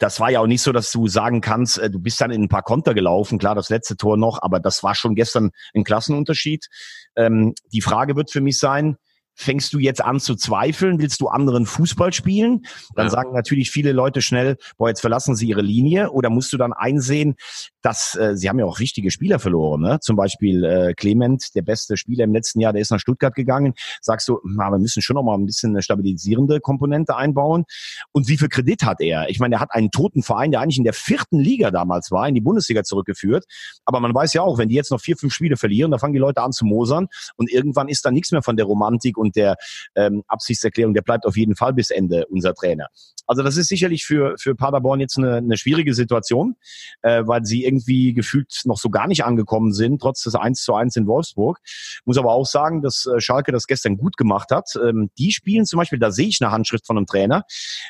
[0.00, 2.42] das war ja auch nicht so, dass du sagen kannst, äh, du bist dann in
[2.42, 5.84] ein paar Konter gelaufen, klar, das letzte Tor noch, aber das war schon gestern ein
[5.84, 6.68] Klassenunterschied.
[7.16, 8.96] Ähm, die Frage wird für mich sein,
[9.40, 11.00] fängst du jetzt an zu zweifeln?
[11.00, 12.66] Willst du anderen Fußball spielen?
[12.94, 13.10] Dann ja.
[13.10, 16.10] sagen natürlich viele Leute schnell, boah, jetzt verlassen sie ihre Linie.
[16.10, 17.36] Oder musst du dann einsehen,
[17.82, 19.80] dass äh, sie haben ja auch wichtige Spieler verloren.
[19.80, 19.98] Ne?
[20.00, 23.72] Zum Beispiel äh, Clement, der beste Spieler im letzten Jahr, der ist nach Stuttgart gegangen.
[24.02, 27.64] Sagst du, na, wir müssen schon noch mal ein bisschen eine stabilisierende Komponente einbauen.
[28.12, 29.30] Und wie viel Kredit hat er?
[29.30, 32.28] Ich meine, er hat einen toten Verein, der eigentlich in der vierten Liga damals war,
[32.28, 33.46] in die Bundesliga zurückgeführt.
[33.86, 36.12] Aber man weiß ja auch, wenn die jetzt noch vier, fünf Spiele verlieren, da fangen
[36.12, 39.29] die Leute an zu mosern und irgendwann ist da nichts mehr von der Romantik und
[39.36, 39.56] der
[39.94, 40.94] ähm, Absichtserklärung.
[40.94, 42.88] Der bleibt auf jeden Fall bis Ende unser Trainer.
[43.26, 46.56] Also das ist sicherlich für, für Paderborn jetzt eine, eine schwierige Situation,
[47.02, 50.74] äh, weil sie irgendwie gefühlt noch so gar nicht angekommen sind, trotz des 1 zu
[50.74, 51.60] 1 in Wolfsburg.
[52.04, 54.70] Muss aber auch sagen, dass äh, Schalke das gestern gut gemacht hat.
[54.82, 57.44] Ähm, die spielen zum Beispiel, da sehe ich eine Handschrift von einem Trainer,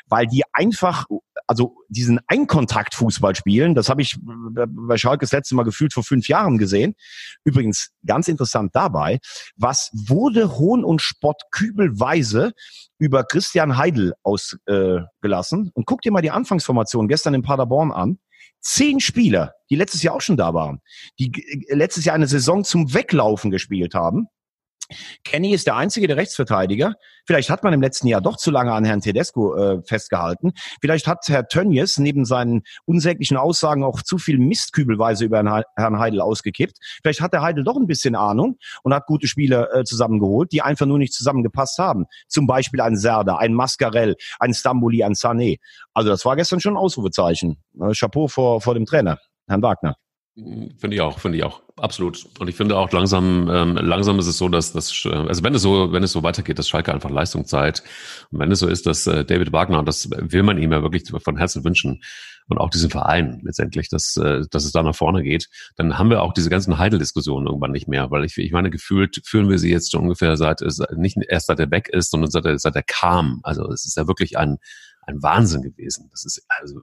[0.05, 1.05] weil die einfach,
[1.47, 6.27] also diesen Einkontaktfußball spielen, das habe ich bei Schalke das letzte Mal gefühlt vor fünf
[6.27, 6.95] Jahren gesehen.
[7.43, 9.19] Übrigens ganz interessant dabei,
[9.55, 12.53] was wurde Hohn und Spott kübelweise
[12.97, 15.67] über Christian Heidel ausgelassen.
[15.67, 18.19] Äh, und guck dir mal die Anfangsformation gestern in Paderborn an.
[18.59, 20.81] Zehn Spieler, die letztes Jahr auch schon da waren,
[21.19, 21.31] die
[21.67, 24.27] äh, letztes Jahr eine Saison zum Weglaufen gespielt haben,
[25.23, 26.95] Kenny ist der einzige der Rechtsverteidiger.
[27.25, 30.53] Vielleicht hat man im letzten Jahr doch zu lange an Herrn Tedesco äh, festgehalten.
[30.81, 36.21] Vielleicht hat Herr Tönjes neben seinen unsäglichen Aussagen auch zu viel Mistkübelweise über Herrn Heidel
[36.21, 36.77] ausgekippt.
[37.01, 40.61] Vielleicht hat der Heidel doch ein bisschen Ahnung und hat gute Spieler äh, zusammengeholt, die
[40.61, 42.05] einfach nur nicht zusammengepasst haben.
[42.27, 45.59] Zum Beispiel ein Serda, ein Mascarell, ein Stambuli, ein Sané.
[45.93, 47.61] Also das war gestern schon ein Ausrufezeichen.
[47.79, 49.95] Äh, Chapeau vor, vor dem Trainer, Herrn Wagner.
[50.33, 52.25] Finde ich auch, finde ich auch, absolut.
[52.39, 55.61] Und ich finde auch langsam, ähm, langsam ist es so, dass das, also wenn es
[55.61, 57.83] so, wenn es so weitergeht, dass Schalke einfach Leistung zeigt.
[58.31, 61.03] Und wenn es so ist, dass äh, David Wagner, das will man ihm ja wirklich
[61.21, 62.01] von Herzen wünschen
[62.47, 66.09] und auch diesen Verein letztendlich, dass, äh, dass es da nach vorne geht, dann haben
[66.09, 69.59] wir auch diese ganzen Heidel-Diskussionen irgendwann nicht mehr, weil ich, ich meine, gefühlt führen wir
[69.59, 70.61] sie jetzt schon ungefähr seit,
[70.95, 73.41] nicht erst seit er weg ist, sondern seit er, seit er kam.
[73.43, 74.59] Also es ist ja wirklich ein,
[75.07, 76.07] ein Wahnsinn gewesen.
[76.11, 76.79] Das ist also,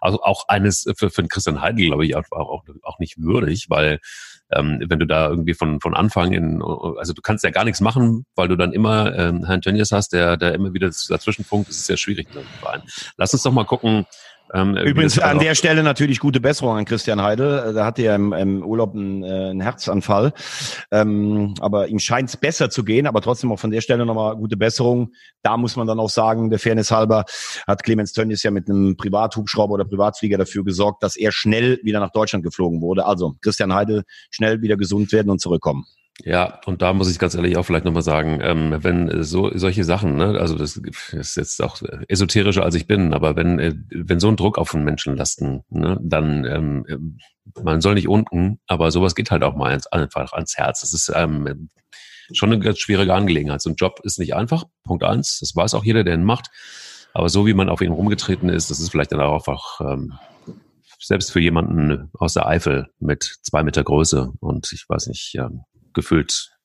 [0.00, 4.00] also auch eines für, für Christian Heidel, glaube ich, auch, auch, auch nicht würdig, weil
[4.52, 7.80] ähm, wenn du da irgendwie von, von Anfang in, also du kannst ja gar nichts
[7.80, 11.68] machen, weil du dann immer ähm, Herrn Tönnies hast, der, der immer wieder dazwischen funkt.
[11.68, 12.28] Das ist sehr schwierig.
[13.16, 14.06] Lass uns doch mal gucken,
[14.54, 17.72] ähm, Übrigens an der Stelle natürlich gute Besserung an Christian Heidel.
[17.74, 20.32] Da hatte er im, im Urlaub einen, äh, einen Herzanfall.
[20.90, 24.36] Ähm, aber ihm scheint es besser zu gehen, aber trotzdem auch von der Stelle nochmal
[24.36, 25.12] gute Besserung.
[25.42, 27.24] Da muss man dann auch sagen, der Fairness halber
[27.66, 32.00] hat Clemens Tönnies ja mit einem Privathubschrauber oder Privatflieger dafür gesorgt, dass er schnell wieder
[32.00, 33.04] nach Deutschland geflogen wurde.
[33.06, 35.86] Also Christian Heidel schnell wieder gesund werden und zurückkommen.
[36.24, 39.84] Ja, und da muss ich ganz ehrlich auch vielleicht nochmal sagen, ähm, wenn so solche
[39.84, 40.80] Sachen, ne, also das
[41.12, 44.74] ist jetzt auch esoterischer als ich bin, aber wenn, äh, wenn so ein Druck auf
[44.74, 47.18] einen Menschen lasten, ne, dann ähm,
[47.62, 50.80] man soll nicht unten, aber sowas geht halt auch mal ins, einfach ans Herz.
[50.80, 51.68] Das ist ähm,
[52.32, 53.60] schon eine ganz schwierige Angelegenheit.
[53.60, 56.48] So ein Job ist nicht einfach, Punkt eins, das weiß auch jeder, der ihn macht.
[57.12, 60.14] Aber so wie man auf ihn rumgetreten ist, das ist vielleicht dann auch einfach ähm,
[60.98, 65.62] selbst für jemanden aus der Eifel mit zwei Meter Größe und ich weiß nicht, ähm,
[65.96, 66.56] gefühlt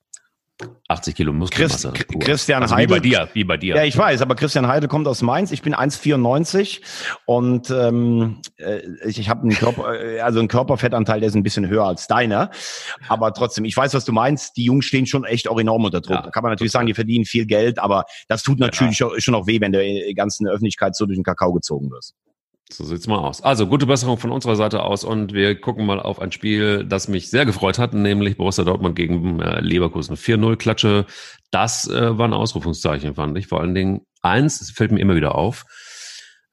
[0.89, 1.91] 80 Kilo Muskelmasse.
[1.93, 2.97] Christ, Christian also Heidel.
[2.97, 3.75] Wie bei dir, wie bei dir.
[3.75, 5.51] Ja, ich weiß, aber Christian Heidel kommt aus Mainz.
[5.51, 6.81] Ich bin 1,94
[7.25, 11.43] und ähm, äh, ich, ich habe einen Körper, äh, also einen Körperfettanteil, der ist ein
[11.43, 12.51] bisschen höher als deiner.
[13.07, 14.57] Aber trotzdem, ich weiß, was du meinst.
[14.57, 16.17] Die Jungs stehen schon echt auch enorm unter Druck.
[16.17, 19.09] Ja, da kann man natürlich sagen, die verdienen viel Geld, aber das tut natürlich ja.
[19.17, 22.11] schon auch weh, wenn der ganzen Öffentlichkeit so durch den Kakao gezogen wird.
[22.73, 23.41] So sieht's mal aus.
[23.41, 27.07] Also gute Besserung von unserer Seite aus und wir gucken mal auf ein Spiel, das
[27.07, 30.15] mich sehr gefreut hat, nämlich Borussia Dortmund gegen äh, Leverkusen.
[30.15, 31.05] 4-0 Klatsche.
[31.51, 33.47] Das äh, war ein Ausrufungszeichen, fand ich.
[33.47, 35.65] Vor allen Dingen eins, das fällt mir immer wieder auf,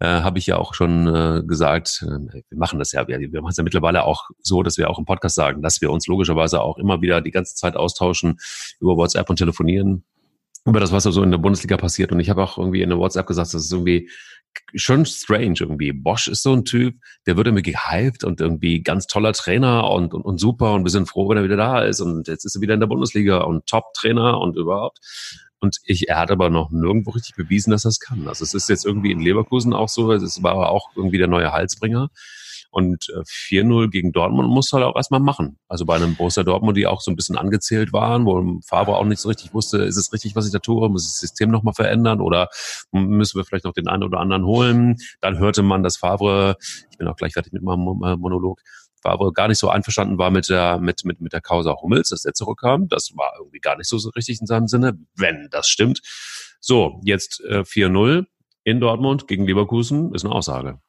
[0.00, 3.40] äh, habe ich ja auch schon äh, gesagt, äh, wir machen das ja, wir, wir
[3.40, 6.06] machen es ja mittlerweile auch so, dass wir auch im Podcast sagen, dass wir uns
[6.08, 8.38] logischerweise auch immer wieder die ganze Zeit austauschen
[8.80, 10.04] über WhatsApp und telefonieren
[10.64, 12.12] über das, was so in der Bundesliga passiert.
[12.12, 14.10] Und ich habe auch irgendwie in der WhatsApp gesagt, das ist irgendwie
[14.74, 15.92] schon strange irgendwie.
[15.92, 20.14] Bosch ist so ein Typ, der wird irgendwie gehypt und irgendwie ganz toller Trainer und,
[20.14, 22.56] und, und super und wir sind froh, wenn er wieder da ist und jetzt ist
[22.56, 24.98] er wieder in der Bundesliga und Top-Trainer und überhaupt.
[25.60, 28.28] Und ich, er hat aber noch nirgendwo richtig bewiesen, dass er es kann.
[28.28, 31.26] Also es ist jetzt irgendwie in Leverkusen auch so, es war aber auch irgendwie der
[31.26, 32.10] neue Halsbringer.
[32.70, 35.58] Und 4-0 äh, gegen Dortmund muss halt auch erstmal machen.
[35.68, 39.04] Also bei einem Borussia Dortmund, die auch so ein bisschen angezählt waren, wo Favre auch
[39.04, 40.88] nicht so richtig wusste, ist es richtig, was ich da tue?
[40.88, 42.48] Muss ich das System nochmal verändern oder
[42.92, 44.96] müssen wir vielleicht noch den einen oder anderen holen?
[45.20, 46.56] Dann hörte man, dass Favre,
[46.90, 48.60] ich bin auch gleich fertig mit meinem Monolog,
[49.00, 52.22] Favre gar nicht so einverstanden war mit der, mit, mit, mit der Causa Hummels, dass
[52.22, 52.88] der zurückkam.
[52.88, 56.00] Das war irgendwie gar nicht so, so richtig in seinem Sinne, wenn das stimmt.
[56.60, 58.26] So, jetzt äh, 4-0
[58.64, 60.80] in Dortmund gegen Leverkusen ist eine Aussage.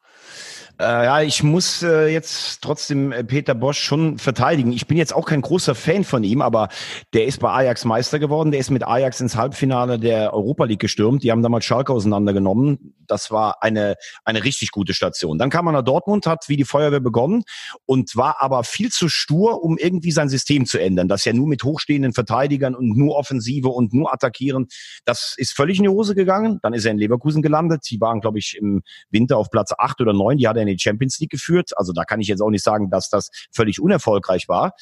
[0.80, 4.72] Äh, ja, ich muss äh, jetzt trotzdem äh, Peter Bosch schon verteidigen.
[4.72, 6.68] Ich bin jetzt auch kein großer Fan von ihm, aber
[7.12, 8.50] der ist bei Ajax Meister geworden.
[8.50, 11.22] Der ist mit Ajax ins Halbfinale der Europa League gestürmt.
[11.22, 12.94] Die haben damals Schalke auseinandergenommen.
[13.06, 15.36] Das war eine, eine richtig gute Station.
[15.36, 17.42] Dann kam er nach Dortmund, hat wie die Feuerwehr begonnen
[17.84, 21.08] und war aber viel zu stur, um irgendwie sein System zu ändern.
[21.08, 24.68] Das ja nur mit hochstehenden Verteidigern und nur Offensive und nur attackieren.
[25.04, 26.58] Das ist völlig in die Hose gegangen.
[26.62, 27.82] Dann ist er in Leverkusen gelandet.
[27.90, 30.38] Die waren, glaube ich, im Winter auf Platz acht oder neun.
[30.38, 31.70] Die hat er in die Champions League geführt.
[31.76, 34.72] Also da kann ich jetzt auch nicht sagen, dass das völlig unerfolgreich war.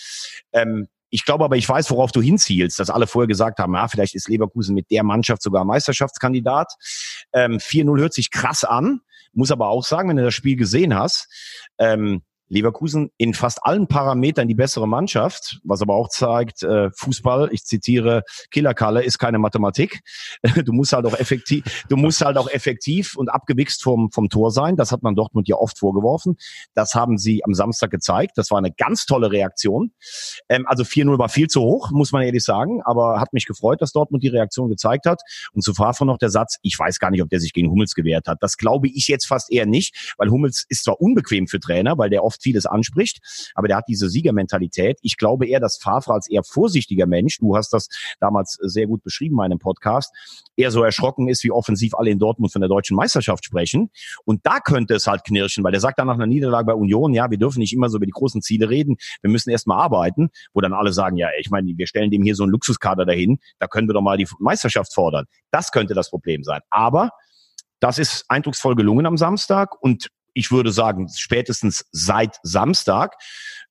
[0.52, 3.88] Ähm, ich glaube aber, ich weiß, worauf du hinzielst, dass alle vorher gesagt haben, ja,
[3.88, 6.74] vielleicht ist Leverkusen mit der Mannschaft sogar Meisterschaftskandidat.
[7.32, 9.00] Ähm, 4-0 hört sich krass an,
[9.32, 11.28] muss aber auch sagen, wenn du das Spiel gesehen hast,
[11.78, 17.50] ähm, Leverkusen in fast allen Parametern die bessere Mannschaft, was aber auch zeigt, äh, Fußball,
[17.52, 20.00] ich zitiere Killerkalle, ist keine Mathematik.
[20.68, 24.50] Du musst halt auch effektiv, du musst halt auch effektiv und abgewichst vom, vom Tor
[24.50, 24.76] sein.
[24.76, 26.36] Das hat man Dortmund ja oft vorgeworfen.
[26.74, 28.32] Das haben sie am Samstag gezeigt.
[28.36, 29.92] Das war eine ganz tolle Reaktion.
[30.48, 33.80] Ähm, also 4-0 war viel zu hoch, muss man ehrlich sagen, aber hat mich gefreut,
[33.80, 35.22] dass Dortmund die Reaktion gezeigt hat.
[35.52, 37.94] Und zu Favre noch der Satz, ich weiß gar nicht, ob der sich gegen Hummels
[37.94, 38.38] gewehrt hat.
[38.40, 42.10] Das glaube ich jetzt fast eher nicht, weil Hummels ist zwar unbequem für Trainer, weil
[42.10, 43.20] der oft vieles anspricht,
[43.54, 44.98] aber der hat diese Siegermentalität.
[45.02, 47.88] Ich glaube eher, dass Favre als eher vorsichtiger Mensch, du hast das
[48.20, 50.12] damals sehr gut beschrieben in meinem Podcast,
[50.56, 53.90] eher so erschrocken ist, wie offensiv alle in Dortmund von der deutschen Meisterschaft sprechen.
[54.24, 57.14] Und da könnte es halt knirschen, weil der sagt dann nach einer Niederlage bei Union,
[57.14, 60.30] ja, wir dürfen nicht immer so über die großen Ziele reden, wir müssen erstmal arbeiten,
[60.52, 63.38] wo dann alle sagen, ja, ich meine, wir stellen dem hier so einen Luxuskader dahin,
[63.58, 65.26] da können wir doch mal die Meisterschaft fordern.
[65.50, 66.60] Das könnte das Problem sein.
[66.70, 67.10] Aber
[67.80, 73.14] das ist eindrucksvoll gelungen am Samstag und ich würde sagen, spätestens seit Samstag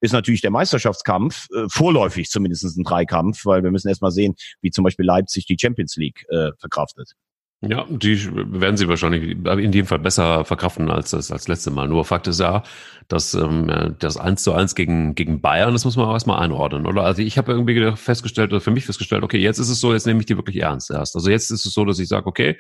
[0.01, 4.69] ist natürlich der Meisterschaftskampf äh, vorläufig zumindest ein Dreikampf, weil wir müssen erstmal sehen, wie
[4.69, 7.13] zum Beispiel Leipzig die Champions League äh, verkraftet.
[7.62, 11.88] Ja, die werden sie wahrscheinlich in dem Fall besser verkraften als das als letzte Mal.
[11.88, 12.62] Nur Fakt ist ja,
[13.08, 16.86] dass ähm, das 1 zu 1 gegen, gegen Bayern, das muss man auch erstmal einordnen,
[16.86, 17.01] oder?
[17.01, 20.06] Also ich habe irgendwie festgestellt, oder für mich festgestellt, okay, jetzt ist es so, jetzt
[20.06, 21.15] nehme ich die wirklich ernst erst.
[21.15, 22.58] Also jetzt ist es so, dass ich sage, okay,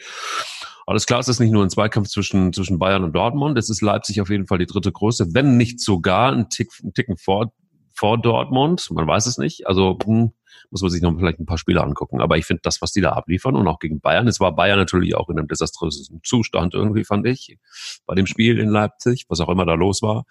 [0.87, 3.81] alles klar, es ist nicht nur ein Zweikampf zwischen, zwischen Bayern und Dortmund, es ist
[3.81, 7.51] Leipzig auf jeden Fall die dritte größte, wenn nicht sogar ein, Tick, ein Ticken vor,
[7.93, 8.89] vor Dortmund.
[8.91, 9.67] Man weiß es nicht.
[9.67, 10.31] Also hm,
[10.71, 12.21] muss man sich noch vielleicht ein paar Spiele angucken.
[12.21, 14.79] Aber ich finde das, was die da abliefern und auch gegen Bayern, es war Bayern
[14.79, 17.57] natürlich auch in einem desaströsen Zustand irgendwie, fand ich,
[18.05, 20.25] bei dem Spiel in Leipzig, was auch immer da los war.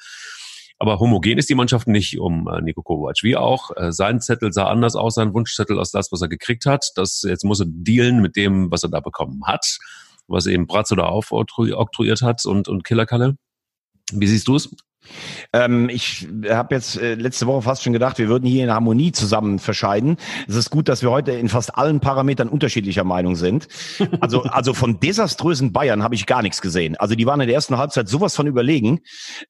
[0.79, 3.23] Aber homogen ist die Mannschaft nicht um äh, Nico Kovac.
[3.23, 6.65] Wie auch, äh, sein Zettel sah anders aus, sein Wunschzettel aus das, was er gekriegt
[6.65, 6.93] hat.
[6.97, 9.79] Das, jetzt muss er dealen mit dem, was er da bekommen hat
[10.29, 13.37] was eben Bratzo da aufoktroyiert hat und, und Killerkalle.
[14.13, 14.75] Wie siehst du es?
[15.53, 19.13] Ähm, ich habe jetzt äh, letzte Woche fast schon gedacht, wir würden hier in Harmonie
[19.13, 20.17] zusammen verscheiden.
[20.49, 23.69] Es ist gut, dass wir heute in fast allen Parametern unterschiedlicher Meinung sind.
[24.21, 26.97] Also, also von desaströsen Bayern habe ich gar nichts gesehen.
[26.97, 29.01] Also die waren in der ersten Halbzeit sowas von überlegen.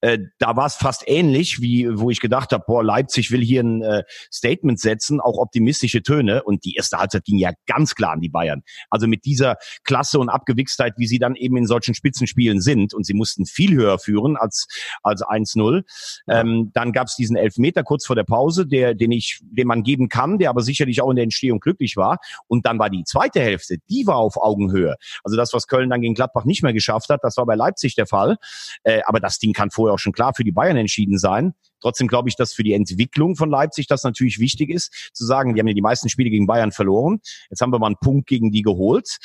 [0.00, 3.62] Äh, da war es fast ähnlich, wie wo ich gedacht habe, boah, Leipzig will hier
[3.62, 6.42] ein äh, Statement setzen, auch optimistische Töne.
[6.42, 8.62] Und die erste Halbzeit ging ja ganz klar an die Bayern.
[8.90, 12.94] Also mit dieser Klasse und Abgewichstheit, wie sie dann eben in solchen Spitzenspielen sind.
[12.94, 14.66] Und sie mussten viel höher führen als,
[15.02, 15.84] als ein 1-0.
[16.28, 19.82] Ähm, dann gab es diesen Elfmeter kurz vor der Pause, der, den ich, den man
[19.82, 22.18] geben kann, der aber sicherlich auch in der Entstehung glücklich war.
[22.48, 24.96] Und dann war die zweite Hälfte, die war auf Augenhöhe.
[25.24, 27.94] Also das, was Köln dann gegen Gladbach nicht mehr geschafft hat, das war bei Leipzig
[27.94, 28.36] der Fall.
[28.82, 31.54] Äh, aber das Ding kann vorher auch schon klar für die Bayern entschieden sein.
[31.80, 35.54] Trotzdem glaube ich, dass für die Entwicklung von Leipzig das natürlich wichtig ist, zu sagen,
[35.54, 37.20] die haben ja die meisten Spiele gegen Bayern verloren.
[37.50, 39.18] Jetzt haben wir mal einen Punkt gegen die geholt.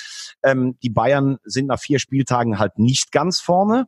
[0.43, 3.87] Ähm, die Bayern sind nach vier Spieltagen halt nicht ganz vorne.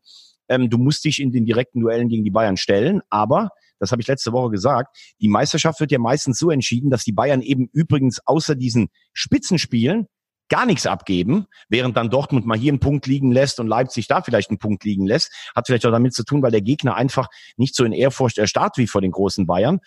[0.54, 4.02] Ähm, du musst dich in den direkten Duellen gegen die Bayern stellen, aber das habe
[4.02, 7.70] ich letzte Woche gesagt, die Meisterschaft wird ja meistens so entschieden, dass die Bayern eben
[7.74, 10.08] übrigens außer diesen Spitzenspielen
[10.50, 14.22] gar nichts abgeben, während dann Dortmund mal hier einen Punkt liegen lässt und Leipzig da
[14.22, 15.34] vielleicht einen Punkt liegen lässt.
[15.56, 18.78] Hat vielleicht auch damit zu tun, weil der Gegner einfach nicht so in Ehrfurcht erstarrt
[18.78, 19.80] wie vor den großen Bayern.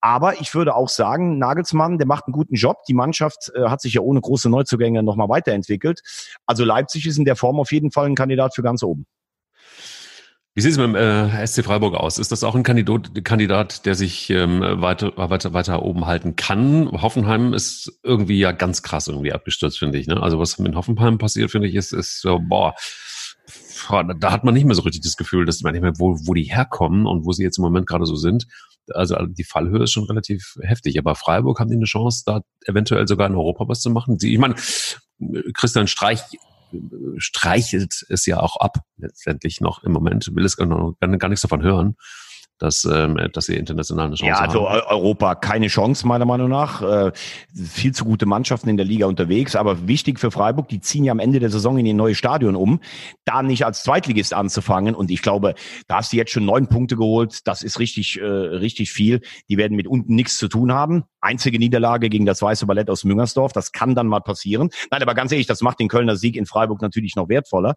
[0.00, 2.78] Aber ich würde auch sagen, Nagelsmann, der macht einen guten Job.
[2.88, 6.00] Die Mannschaft äh, hat sich ja ohne große Neuzugänge nochmal weiterentwickelt.
[6.46, 9.06] Also Leipzig ist in der Form auf jeden Fall ein Kandidat für ganz oben.
[10.58, 12.18] Wie sieht es mit dem äh, SC Freiburg aus?
[12.18, 16.90] Ist das auch ein Kandidat, Kandidat der sich ähm, weiter, weiter, weiter oben halten kann?
[16.90, 20.08] Hoffenheim ist irgendwie ja ganz krass irgendwie abgestürzt, finde ich.
[20.08, 20.20] Ne?
[20.20, 22.74] Also was mit Hoffenheim passiert, finde ich, ist, ist so, boah,
[24.18, 26.34] da hat man nicht mehr so richtig das Gefühl, dass man nicht mehr, wo, wo
[26.34, 28.48] die herkommen und wo sie jetzt im Moment gerade so sind.
[28.92, 30.98] Also die Fallhöhe ist schon relativ heftig.
[30.98, 34.18] Aber Freiburg haben die eine Chance, da eventuell sogar in Europa was zu machen.
[34.18, 34.56] Sie, ich meine,
[35.54, 36.22] Christian Streich
[37.18, 40.68] streichelt es ja auch ab, letztendlich noch im Moment, will es gar,
[41.00, 41.96] gar nichts davon hören.
[42.58, 44.82] dass, ähm, dass sie international eine Chance ja, also haben.
[44.88, 46.82] Europa keine Chance, meiner Meinung nach.
[46.82, 47.12] Äh,
[47.54, 51.12] viel zu gute Mannschaften in der Liga unterwegs, aber wichtig für Freiburg, die ziehen ja
[51.12, 52.80] am Ende der Saison in ihr neues Stadion um,
[53.24, 54.94] da nicht als Zweitligist anzufangen.
[54.94, 55.54] Und ich glaube,
[55.86, 57.46] da hast du jetzt schon neun Punkte geholt.
[57.46, 59.20] Das ist richtig, äh, richtig viel.
[59.48, 61.04] Die werden mit unten nichts zu tun haben.
[61.20, 63.52] Einzige Niederlage gegen das Weiße Ballett aus Müngersdorf.
[63.52, 64.70] Das kann dann mal passieren.
[64.90, 67.74] Nein, aber ganz ehrlich, das macht den Kölner Sieg in Freiburg natürlich noch wertvoller.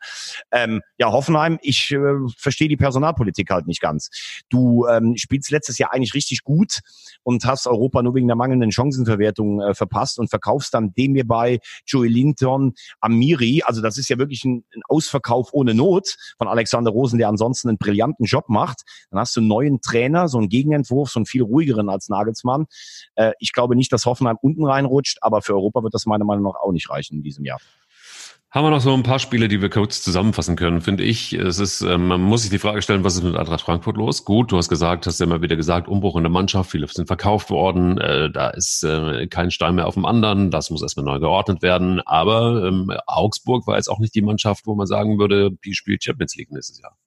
[0.51, 1.97] Ähm, ja, Hoffenheim, ich äh,
[2.37, 4.09] verstehe die Personalpolitik halt nicht ganz.
[4.49, 6.79] Du ähm, spielst letztes Jahr eigentlich richtig gut
[7.23, 11.25] und hast Europa nur wegen der mangelnden Chancenverwertung äh, verpasst und verkaufst dann dem mir
[11.25, 13.61] bei Joey Linton, Amiri.
[13.65, 17.69] Also das ist ja wirklich ein, ein Ausverkauf ohne Not von Alexander Rosen, der ansonsten
[17.69, 18.83] einen brillanten Job macht.
[19.09, 22.65] Dann hast du einen neuen Trainer, so einen Gegenentwurf, so einen viel ruhigeren als Nagelsmann.
[23.15, 26.43] Äh, ich glaube nicht, dass Hoffenheim unten reinrutscht, aber für Europa wird das meiner Meinung
[26.43, 27.59] nach auch nicht reichen in diesem Jahr.
[28.53, 31.31] Haben wir noch so ein paar Spiele, die wir kurz zusammenfassen können, finde ich.
[31.31, 34.25] Es ist, ähm, man muss sich die Frage stellen, was ist mit Eintracht Frankfurt los?
[34.25, 37.07] Gut, du hast gesagt, hast ja immer wieder gesagt, Umbruch in der Mannschaft, viele sind
[37.07, 41.05] verkauft worden, äh, da ist äh, kein Stein mehr auf dem anderen, das muss erstmal
[41.05, 42.01] neu geordnet werden.
[42.01, 46.03] Aber ähm, Augsburg war jetzt auch nicht die Mannschaft, wo man sagen würde, die spielt
[46.03, 46.97] Champions League nächstes Jahr.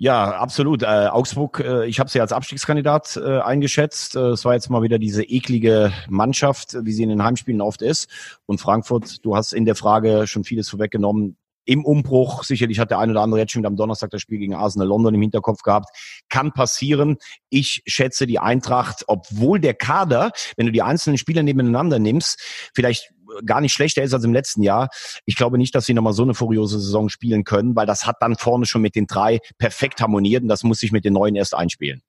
[0.00, 0.84] Ja, absolut.
[0.84, 4.14] Äh, Augsburg, äh, ich habe sie als Abstiegskandidat äh, eingeschätzt.
[4.14, 7.82] Äh, es war jetzt mal wieder diese eklige Mannschaft, wie sie in den Heimspielen oft
[7.82, 8.08] ist.
[8.46, 11.36] Und Frankfurt, du hast in der Frage schon vieles vorweggenommen.
[11.64, 14.54] Im Umbruch, sicherlich hat der eine oder andere jetzt schon am Donnerstag das Spiel gegen
[14.54, 15.88] Arsenal London im Hinterkopf gehabt.
[16.28, 17.16] Kann passieren.
[17.50, 22.40] Ich schätze die Eintracht, obwohl der Kader, wenn du die einzelnen Spieler nebeneinander nimmst,
[22.72, 23.10] vielleicht
[23.44, 24.88] gar nicht schlechter ist als im letzten Jahr.
[25.24, 28.16] Ich glaube nicht, dass sie nochmal so eine furiose Saison spielen können, weil das hat
[28.20, 31.36] dann vorne schon mit den drei perfekt harmoniert und das muss sich mit den neuen
[31.36, 32.02] erst einspielen.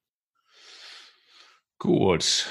[1.78, 2.46] Gut.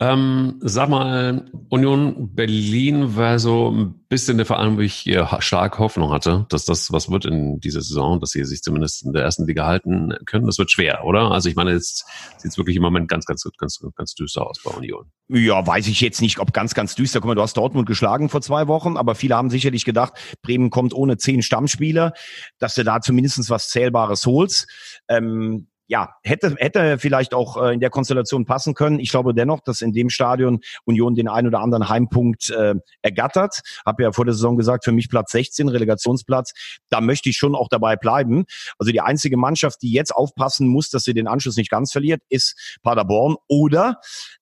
[0.00, 5.78] Ähm, sag mal, Union Berlin war so ein bisschen der Verein, wo ich hier stark
[5.80, 9.22] Hoffnung hatte, dass das was wird in dieser Saison, dass sie sich zumindest in der
[9.24, 10.46] ersten Liga halten können.
[10.46, 11.32] Das wird schwer, oder?
[11.32, 14.60] Also ich meine, jetzt sieht es wirklich im Moment ganz, ganz, ganz, ganz düster aus
[14.64, 15.10] bei Union.
[15.28, 17.20] Ja, weiß ich jetzt nicht, ob ganz, ganz düster.
[17.20, 20.12] Guck mal, du hast Dortmund geschlagen vor zwei Wochen, aber viele haben sicherlich gedacht,
[20.42, 22.12] Bremen kommt ohne zehn Stammspieler,
[22.58, 24.68] dass du da zumindest was Zählbares holst.
[25.08, 29.00] Ähm, ja, hätte, hätte vielleicht auch äh, in der Konstellation passen können.
[29.00, 33.62] Ich glaube dennoch, dass in dem Stadion Union den ein oder anderen Heimpunkt äh, ergattert.
[33.86, 36.52] Habe ja vor der Saison gesagt, für mich Platz 16, Relegationsplatz.
[36.90, 38.44] Da möchte ich schon auch dabei bleiben.
[38.78, 42.20] Also die einzige Mannschaft, die jetzt aufpassen muss, dass sie den Anschluss nicht ganz verliert,
[42.28, 43.98] ist Paderborn oder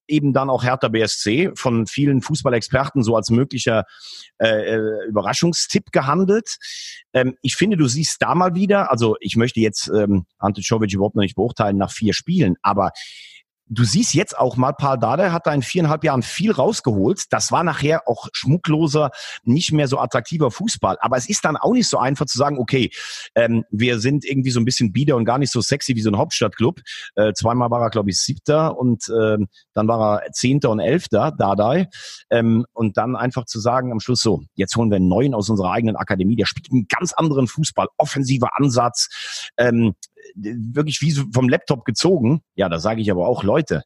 [0.08, 3.84] eben dann auch Hertha BSC von vielen Fußballexperten so als möglicher
[4.38, 6.58] äh, äh, Überraschungstipp gehandelt.
[7.12, 10.92] Ähm, ich finde, du siehst da mal wieder, also ich möchte jetzt ähm, Ante Czovic
[10.92, 12.92] überhaupt noch nicht beurteilen nach vier Spielen, aber
[13.68, 17.24] Du siehst jetzt auch mal, Paul Dardai hat da in viereinhalb Jahren viel rausgeholt.
[17.30, 19.10] Das war nachher auch schmuckloser,
[19.42, 20.98] nicht mehr so attraktiver Fußball.
[21.00, 22.92] Aber es ist dann auch nicht so einfach zu sagen, okay,
[23.34, 26.10] ähm, wir sind irgendwie so ein bisschen bieder und gar nicht so sexy wie so
[26.10, 26.80] ein Hauptstadtclub.
[27.16, 31.32] Äh, zweimal war er, glaube ich, siebter und ähm, dann war er zehnter und elfter,
[31.32, 31.88] Dardai.
[32.30, 35.50] Ähm, und dann einfach zu sagen am Schluss so, jetzt holen wir einen neuen aus
[35.50, 39.08] unserer eigenen Akademie, der spielt einen ganz anderen Fußball, offensiver Ansatz,
[39.56, 39.96] ähm,
[40.34, 42.42] wirklich wie vom Laptop gezogen.
[42.54, 43.82] Ja, da sage ich aber auch, Leute,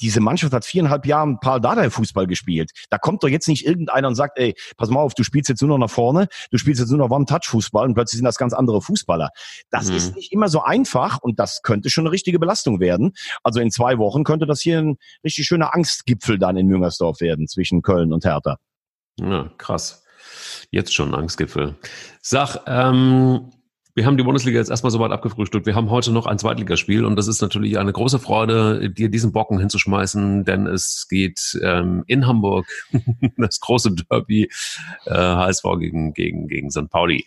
[0.00, 2.70] diese Mannschaft hat viereinhalb Jahre Paul Dardai Fußball gespielt.
[2.90, 5.60] Da kommt doch jetzt nicht irgendeiner und sagt, ey, pass mal auf, du spielst jetzt
[5.60, 8.52] nur noch nach vorne, du spielst jetzt nur noch One-Touch-Fußball und plötzlich sind das ganz
[8.52, 9.30] andere Fußballer.
[9.70, 9.96] Das mhm.
[9.96, 13.12] ist nicht immer so einfach und das könnte schon eine richtige Belastung werden.
[13.42, 17.48] Also in zwei Wochen könnte das hier ein richtig schöner Angstgipfel dann in Müngersdorf werden
[17.48, 18.58] zwischen Köln und Hertha.
[19.20, 20.04] Ja, krass.
[20.70, 21.76] Jetzt schon ein Angstgipfel.
[22.20, 23.50] Sag, ähm,
[23.98, 25.66] wir haben die Bundesliga jetzt erstmal soweit abgefrühstückt.
[25.66, 29.32] Wir haben heute noch ein Zweitligaspiel und das ist natürlich eine große Freude, dir diesen
[29.32, 32.68] Bocken hinzuschmeißen, denn es geht ähm, in Hamburg
[33.36, 34.44] das große Derby
[35.06, 36.88] äh, HSV gegen, gegen, gegen St.
[36.88, 37.26] Pauli.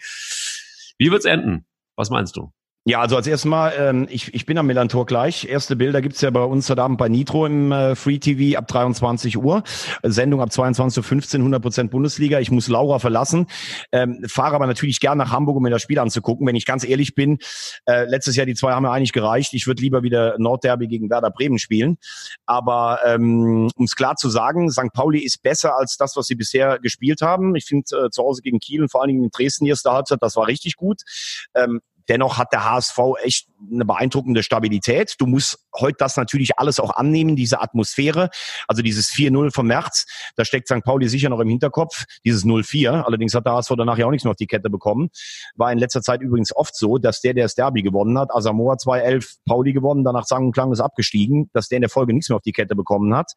[0.97, 1.65] Wie wird's enden?
[1.97, 2.53] Was meinst du?
[2.83, 5.47] Ja, also als erstes Mal, ähm, ich, ich bin am Millantor gleich.
[5.47, 8.67] Erste Bilder gibt's ja bei uns heute Abend bei Nitro im äh, Free TV ab
[8.67, 9.61] 23 Uhr.
[10.01, 12.39] Sendung ab 22.15 Uhr, 100% Bundesliga.
[12.39, 13.45] Ich muss Laura verlassen,
[13.91, 16.47] ähm, fahre aber natürlich gern nach Hamburg, um mir das Spiel anzugucken.
[16.47, 17.37] Wenn ich ganz ehrlich bin,
[17.85, 19.53] äh, letztes Jahr die zwei haben mir eigentlich gereicht.
[19.53, 21.99] Ich würde lieber wieder Nordderby gegen Werder Bremen spielen.
[22.47, 24.91] Aber ähm, um es klar zu sagen, St.
[24.91, 27.55] Pauli ist besser als das, was sie bisher gespielt haben.
[27.55, 30.17] Ich finde äh, zu Hause gegen Kiel und vor allen Dingen in Dresden erste Halbzeit,
[30.19, 31.01] das war richtig gut.
[31.53, 35.15] Ähm, Dennoch hat der HSV echt eine beeindruckende Stabilität.
[35.19, 38.29] Du musst heute das natürlich alles auch annehmen, diese Atmosphäre.
[38.67, 40.83] Also dieses 4-0 vom März, da steckt St.
[40.83, 42.05] Pauli sicher noch im Hinterkopf.
[42.25, 45.09] Dieses 0-4, allerdings hat der HSV danach ja auch nichts mehr auf die Kette bekommen.
[45.55, 48.75] War in letzter Zeit übrigens oft so, dass der, der das Derby gewonnen hat, Asamoah
[48.75, 52.29] 2-11, Pauli gewonnen, danach sang und klang ist abgestiegen, dass der in der Folge nichts
[52.29, 53.31] mehr auf die Kette bekommen hat.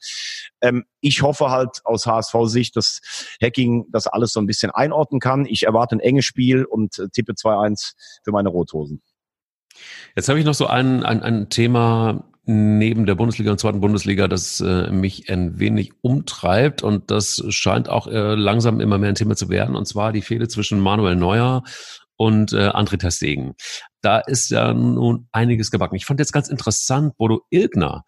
[0.61, 3.01] Ähm, ich hoffe halt aus HSV-Sicht, dass
[3.43, 5.47] Hacking das alles so ein bisschen einordnen kann.
[5.47, 7.93] Ich erwarte ein enges Spiel und tippe 2-1
[8.23, 9.03] für meine Rothosen.
[10.17, 14.29] Jetzt habe ich noch so ein, ein, ein Thema neben der Bundesliga und zweiten Bundesliga,
[14.29, 19.15] das äh, mich ein wenig umtreibt und das scheint auch äh, langsam immer mehr ein
[19.15, 21.63] Thema zu werden, und zwar die Fehde zwischen Manuel Neuer
[22.17, 23.55] und äh, André Testegen.
[24.03, 25.97] Da ist ja nun einiges gebacken.
[25.97, 28.05] Ich fand jetzt ganz interessant, Bodo Ilgner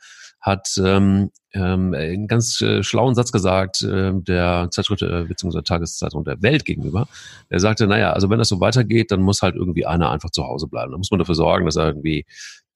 [0.46, 5.62] hat ähm, ähm, einen ganz äh, schlauen Satz gesagt, äh, der Zeitschrift äh, bzw.
[5.62, 7.08] Tageszeitung der Welt gegenüber.
[7.48, 10.44] Er sagte, naja, also wenn das so weitergeht, dann muss halt irgendwie einer einfach zu
[10.44, 10.92] Hause bleiben.
[10.92, 12.26] Da muss man dafür sorgen, dass er irgendwie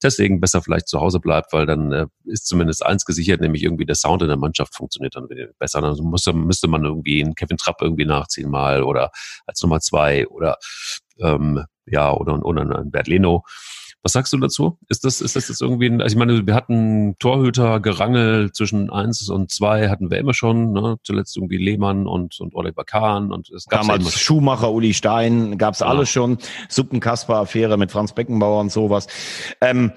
[0.03, 3.85] deswegen besser vielleicht zu Hause bleibt, weil dann äh, ist zumindest eins gesichert, nämlich irgendwie
[3.85, 5.79] der Sound in der Mannschaft funktioniert dann besser.
[5.79, 9.11] Dann müsste, müsste man irgendwie einen Kevin Trapp irgendwie nachziehen mal oder
[9.45, 10.57] als Nummer zwei oder
[11.19, 13.45] ähm, ja, oder, oder einen Bert Leno.
[14.03, 14.79] Was sagst du dazu?
[14.89, 18.89] Ist das, ist das jetzt irgendwie, ein, also ich meine, wir hatten Torhüter gerangelt zwischen
[18.89, 20.97] eins und zwei hatten wir immer schon, ne?
[21.03, 25.79] zuletzt irgendwie Lehmann und, und Oliver Kahn und es gab Damals Schumacher, Uli Stein, gab's
[25.79, 25.87] ja.
[25.87, 26.39] alles schon.
[26.69, 29.07] Suppenkasper-Affäre mit Franz Beckenbauer und sowas.
[29.61, 29.91] Ähm,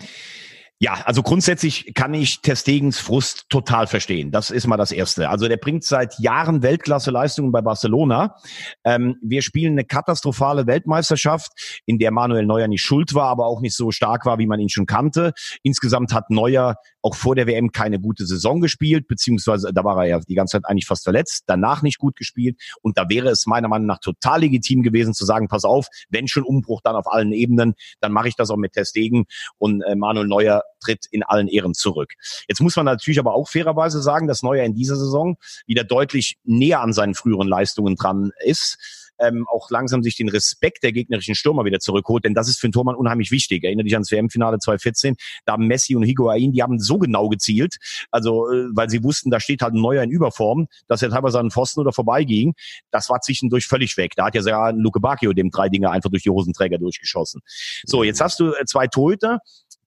[0.85, 4.30] ja, also grundsätzlich kann ich Testegens Frust total verstehen.
[4.30, 5.30] Das ist mal das Erste.
[5.30, 8.37] Also der bringt seit Jahren Weltklasse-Leistungen bei Barcelona.
[8.85, 13.62] Ähm, wir spielen eine katastrophale Weltmeisterschaft, in der Manuel Neuer nicht schuld war, aber auch
[13.62, 15.32] nicht so stark war, wie man ihn schon kannte.
[15.62, 20.09] Insgesamt hat Neuer auch vor der WM keine gute Saison gespielt, beziehungsweise da war er
[20.09, 22.61] ja die ganze Zeit eigentlich fast verletzt, danach nicht gut gespielt.
[22.82, 26.28] Und da wäre es meiner Meinung nach total legitim gewesen zu sagen, pass auf, wenn
[26.28, 29.24] schon Umbruch, dann auf allen Ebenen, dann mache ich das auch mit Testegen
[29.57, 32.14] und äh, Manuel Neuer tritt in allen Ehren zurück.
[32.49, 36.39] Jetzt muss man natürlich aber auch fairerweise sagen, dass Neuer in dieser Saison wieder deutlich
[36.45, 41.35] näher an seinen früheren Leistungen dran ist ähm, auch langsam sich den Respekt der gegnerischen
[41.35, 43.64] Stürmer wieder zurückholt, denn das ist für einen Tormann unheimlich wichtig.
[43.64, 47.76] Erinnere dich ans WM-Finale 2014, da haben Messi und Higuain, die haben so genau gezielt,
[48.11, 51.39] also äh, weil sie wussten, da steht halt ein Neuer in Überform, dass er teilweise
[51.39, 52.55] an den Pfosten oder vorbeiging.
[52.91, 54.12] Das war zwischendurch völlig weg.
[54.16, 57.41] Da hat ja sogar Luke Bacchio dem drei Dinge einfach durch die Hosenträger durchgeschossen.
[57.85, 59.41] So, jetzt hast du äh, zwei Torhüter,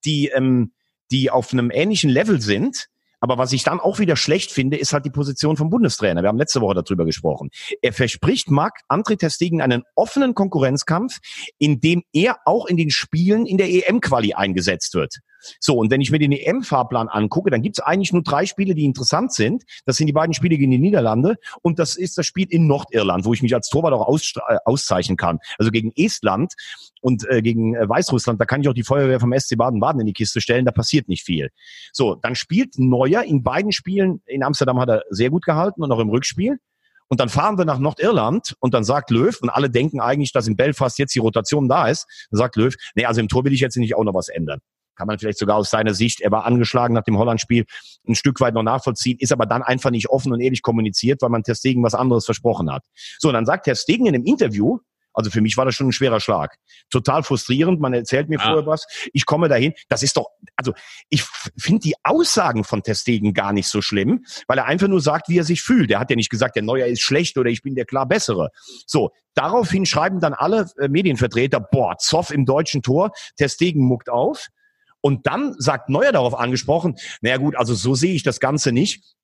[0.06, 0.72] die ähm,
[1.12, 2.88] die auf einem ähnlichen Level sind,
[3.20, 6.22] aber was ich dann auch wieder schlecht finde, ist halt die Position vom Bundestrainer.
[6.22, 7.50] Wir haben letzte Woche darüber gesprochen.
[7.82, 11.18] Er verspricht Marc André Testegen einen offenen Konkurrenzkampf,
[11.58, 15.18] in dem er auch in den Spielen in der EM-Quali eingesetzt wird.
[15.60, 18.76] So, und wenn ich mir den EM-Fahrplan angucke, dann gibt es eigentlich nur drei Spiele,
[18.76, 19.64] die interessant sind.
[19.86, 23.26] Das sind die beiden Spiele gegen die Niederlande und das ist das Spiel in Nordirland,
[23.26, 25.40] wo ich mich als Torwart auch aus, äh, auszeichnen kann.
[25.58, 26.54] Also gegen Estland
[27.02, 30.08] und äh, gegen äh, Weißrussland, da kann ich auch die Feuerwehr vom SC Baden-Baden in
[30.08, 31.50] die Kiste stellen, da passiert nicht viel.
[31.94, 35.92] So, dann spielt Neuer in beiden Spielen, in Amsterdam hat er sehr gut gehalten und
[35.92, 36.58] auch im Rückspiel.
[37.10, 40.48] Und dann fahren wir nach Nordirland und dann sagt Löw, und alle denken eigentlich, dass
[40.48, 43.54] in Belfast jetzt die Rotation da ist, dann sagt Löw, nee, also im Tor will
[43.54, 44.60] ich jetzt nicht auch noch was ändern
[44.98, 47.66] kann man vielleicht sogar aus seiner Sicht, er war angeschlagen nach dem Holland-Spiel,
[48.08, 51.30] ein Stück weit noch nachvollziehen, ist aber dann einfach nicht offen und ehrlich kommuniziert, weil
[51.30, 52.84] man Ter Stegen was anderes versprochen hat.
[53.20, 54.80] So, und dann sagt Ter Stegen in einem Interview,
[55.18, 56.58] also für mich war das schon ein schwerer Schlag.
[56.92, 57.80] Total frustrierend.
[57.80, 58.46] Man erzählt mir ja.
[58.46, 58.86] vorher was.
[59.14, 59.74] Ich komme dahin.
[59.90, 60.74] Das ist doch, also
[61.10, 61.24] ich
[61.58, 65.40] finde die Aussagen von Testegen gar nicht so schlimm, weil er einfach nur sagt, wie
[65.40, 65.90] er sich fühlt.
[65.90, 68.52] Er hat ja nicht gesagt, der Neuer ist schlecht oder ich bin der klar bessere.
[68.86, 74.50] So, daraufhin schreiben dann alle äh, Medienvertreter, boah, Zoff im deutschen Tor, Testegen muckt auf.
[75.02, 79.17] Und dann sagt Neuer darauf angesprochen, naja gut, also so sehe ich das Ganze nicht.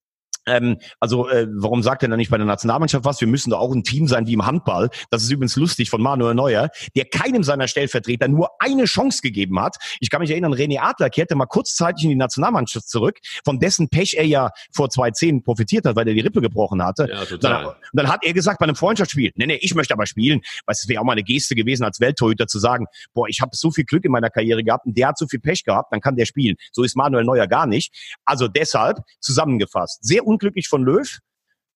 [0.45, 3.21] Ähm, also äh, warum sagt er dann nicht bei der Nationalmannschaft was?
[3.21, 4.89] Wir müssen da auch ein Team sein wie im Handball.
[5.09, 9.59] Das ist übrigens lustig von Manuel Neuer, der keinem seiner Stellvertreter nur eine Chance gegeben
[9.59, 9.77] hat.
[9.99, 13.89] Ich kann mich erinnern, René Adler kehrte mal kurzzeitig in die Nationalmannschaft zurück, von dessen
[13.89, 17.07] Pech er ja vor zwei Zehn profitiert hat, weil er die Rippe gebrochen hatte.
[17.09, 17.63] Ja, total.
[17.63, 20.41] Dann, dann hat er gesagt bei einem Freundschaftsspiel, nee, nee, ich möchte aber spielen.
[20.65, 23.51] Weil es wäre auch mal eine Geste gewesen als Welttorhüter zu sagen, boah, ich habe
[23.53, 26.01] so viel Glück in meiner Karriere gehabt und der hat so viel Pech gehabt, dann
[26.01, 26.55] kann der spielen.
[26.71, 27.93] So ist Manuel Neuer gar nicht.
[28.25, 31.19] Also deshalb zusammengefasst, sehr unglücklich von Löw.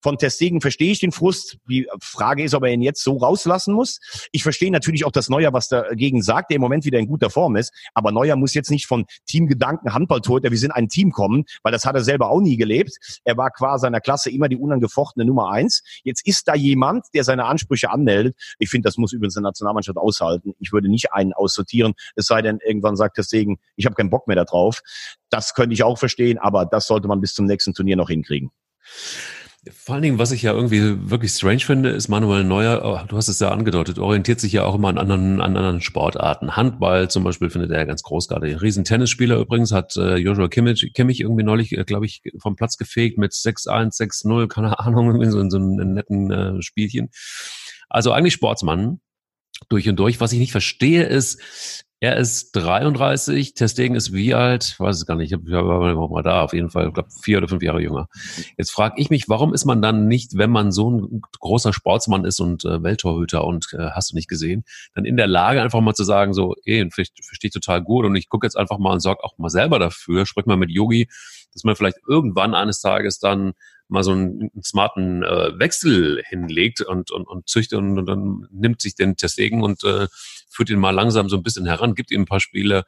[0.00, 1.58] Von Testegen verstehe ich den Frust.
[1.68, 3.98] Die Frage ist, ob er ihn jetzt so rauslassen muss.
[4.32, 7.30] Ich verstehe natürlich auch, dass Neuer was dagegen sagt, der im Moment wieder in guter
[7.30, 7.72] Form ist.
[7.94, 11.84] Aber Neuer muss jetzt nicht von Teamgedanken Handballtorhüter, wir sind ein Team kommen, weil das
[11.84, 12.96] hat er selber auch nie gelebt.
[13.24, 15.82] Er war qua seiner Klasse immer die unangefochtene Nummer eins.
[16.04, 18.36] Jetzt ist da jemand, der seine Ansprüche anmeldet.
[18.58, 20.54] Ich finde, das muss übrigens eine Nationalmannschaft aushalten.
[20.60, 24.28] Ich würde nicht einen aussortieren, es sei denn, irgendwann sagt Testegen, ich habe keinen Bock
[24.28, 24.80] mehr darauf.
[25.30, 28.50] Das könnte ich auch verstehen, aber das sollte man bis zum nächsten Turnier noch hinkriegen.
[29.70, 33.16] Vor allen Dingen, was ich ja irgendwie wirklich strange finde, ist Manuel Neuer, oh, du
[33.16, 36.54] hast es ja angedeutet, orientiert sich ja auch immer an anderen, an anderen Sportarten.
[36.54, 38.52] Handball zum Beispiel findet er ja ganz großartig.
[38.52, 42.54] Ein riesen Tennisspieler übrigens hat äh, Joshua Kimmich, Kimmich irgendwie neulich, äh, glaube ich, vom
[42.54, 47.10] Platz gefegt mit 6-1, 6-0, keine Ahnung, in so, in so einem netten äh, Spielchen.
[47.88, 49.00] Also eigentlich Sportsmann.
[49.68, 50.20] Durch und durch.
[50.20, 54.64] Was ich nicht verstehe ist, er ist 33, Testegen ist wie alt?
[54.64, 55.32] Ich weiß es gar nicht.
[55.32, 58.08] Ich war mal da, auf jeden Fall, ich glaube, vier oder fünf Jahre jünger.
[58.56, 62.24] Jetzt frage ich mich, warum ist man dann nicht, wenn man so ein großer Sportsmann
[62.24, 64.62] ist und äh, Welttorhüter und äh, hast du nicht gesehen,
[64.94, 67.08] dann in der Lage, einfach mal zu sagen, so, ey, verstehe
[67.42, 70.24] ich total gut und ich gucke jetzt einfach mal und sorge auch mal selber dafür,
[70.24, 71.08] sprich mal mit Yogi,
[71.52, 73.54] dass man vielleicht irgendwann eines Tages dann
[73.88, 78.46] mal so einen, einen smarten äh, Wechsel hinlegt und, und, und züchtet und, und dann
[78.50, 80.08] nimmt sich den Testegen und äh,
[80.48, 82.84] führt ihn mal langsam so ein bisschen heran, gibt ihm ein paar Spiele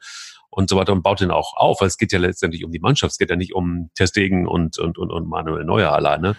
[0.51, 2.79] und so weiter und baut ihn auch auf, weil es geht ja letztendlich um die
[2.79, 6.35] Mannschaft, es geht ja nicht um Testegen und, und, und, und Manuel Neuer alleine.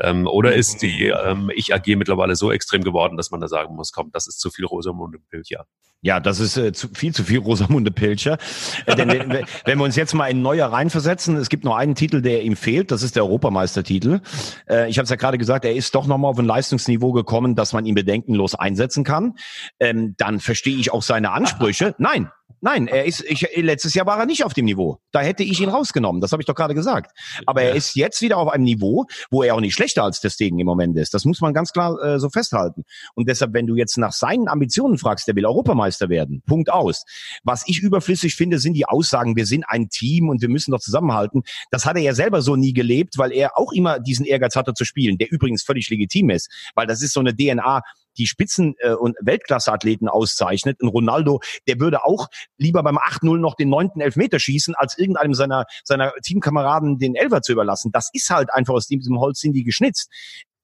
[0.00, 3.74] Ähm, oder ist die ähm, Ich AG mittlerweile so extrem geworden, dass man da sagen
[3.74, 5.66] muss, komm, das ist zu viel Rosamunde Pilcher.
[6.02, 8.38] Ja, das ist äh, zu, viel zu viel Rosamunde Pilcher.
[8.84, 11.96] Äh, denn wenn, wenn wir uns jetzt mal in Neuer reinversetzen, es gibt noch einen
[11.96, 14.20] Titel, der ihm fehlt, das ist der Europameistertitel.
[14.68, 17.56] Äh, ich habe es ja gerade gesagt, er ist doch nochmal auf ein Leistungsniveau gekommen,
[17.56, 19.34] dass man ihn bedenkenlos einsetzen kann.
[19.80, 21.94] Ähm, dann verstehe ich auch seine Ansprüche.
[21.98, 22.30] Nein,
[22.66, 24.98] Nein, er ist, ich, letztes Jahr war er nicht auf dem Niveau.
[25.12, 26.20] Da hätte ich ihn rausgenommen.
[26.20, 27.16] Das habe ich doch gerade gesagt.
[27.46, 30.58] Aber er ist jetzt wieder auf einem Niveau, wo er auch nicht schlechter als Testegen
[30.58, 31.14] im Moment ist.
[31.14, 32.82] Das muss man ganz klar äh, so festhalten.
[33.14, 36.42] Und deshalb, wenn du jetzt nach seinen Ambitionen fragst, der will Europameister werden.
[36.44, 37.04] Punkt aus.
[37.44, 40.80] Was ich überflüssig finde, sind die Aussagen, wir sind ein Team und wir müssen doch
[40.80, 41.44] zusammenhalten.
[41.70, 44.74] Das hat er ja selber so nie gelebt, weil er auch immer diesen Ehrgeiz hatte
[44.74, 46.50] zu spielen, der übrigens völlig legitim ist.
[46.74, 47.82] Weil das ist so eine DNA,
[48.18, 50.80] die Spitzen- äh, und Weltklasse-Athleten auszeichnet.
[50.82, 55.34] Ein Ronaldo, der würde auch lieber beim 8-0 noch den neunten Elfmeter schießen, als irgendeinem
[55.34, 57.92] seiner, seiner Teamkameraden den Elfer zu überlassen.
[57.92, 60.10] Das ist halt einfach aus diesem Holz sind die geschnitzt.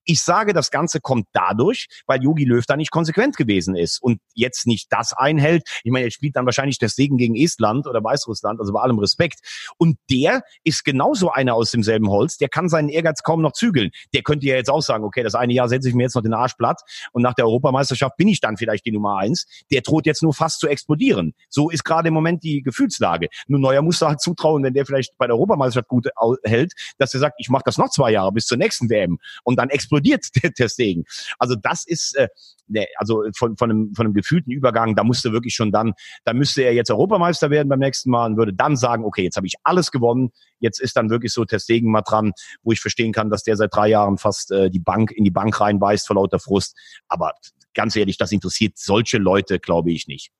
[0.04, 4.20] Ich sage, das Ganze kommt dadurch, weil Yogi Löw da nicht konsequent gewesen ist und
[4.34, 5.62] jetzt nicht das einhält.
[5.84, 8.98] Ich meine, er spielt dann wahrscheinlich das Segen gegen Estland oder Weißrussland, also bei allem
[8.98, 9.40] Respekt.
[9.78, 13.90] Und der ist genauso einer aus demselben Holz, der kann seinen Ehrgeiz kaum noch zügeln.
[14.12, 16.22] Der könnte ja jetzt auch sagen, okay, das eine Jahr setze ich mir jetzt noch
[16.22, 16.80] den Arsch platt
[17.12, 19.46] und nach der Europameisterschaft bin ich dann vielleicht die Nummer eins.
[19.70, 21.34] Der droht jetzt nur fast zu explodieren.
[21.48, 23.28] So ist gerade im Moment die Gefühlslage.
[23.46, 26.08] Nur Neuer muss da halt zutrauen, wenn der vielleicht bei der Europameisterschaft gut
[26.42, 29.58] hält, dass er sagt, ich mache das noch zwei Jahre bis zur nächsten WM und
[29.58, 31.04] dann explodiert explodiert der.
[31.38, 32.28] Also das ist äh,
[32.68, 36.32] ne, also von, von, einem, von einem gefühlten Übergang, da musste wirklich schon dann, da
[36.32, 39.46] müsste er jetzt Europameister werden beim nächsten Mal und würde dann sagen, okay, jetzt habe
[39.46, 42.32] ich alles gewonnen, jetzt ist dann wirklich so Testegen mal dran,
[42.62, 45.30] wo ich verstehen kann, dass der seit drei Jahren fast äh, die Bank in die
[45.30, 46.76] Bank reinbeißt vor lauter Frust.
[47.08, 47.32] Aber
[47.74, 50.30] ganz ehrlich, das interessiert solche Leute, glaube ich, nicht.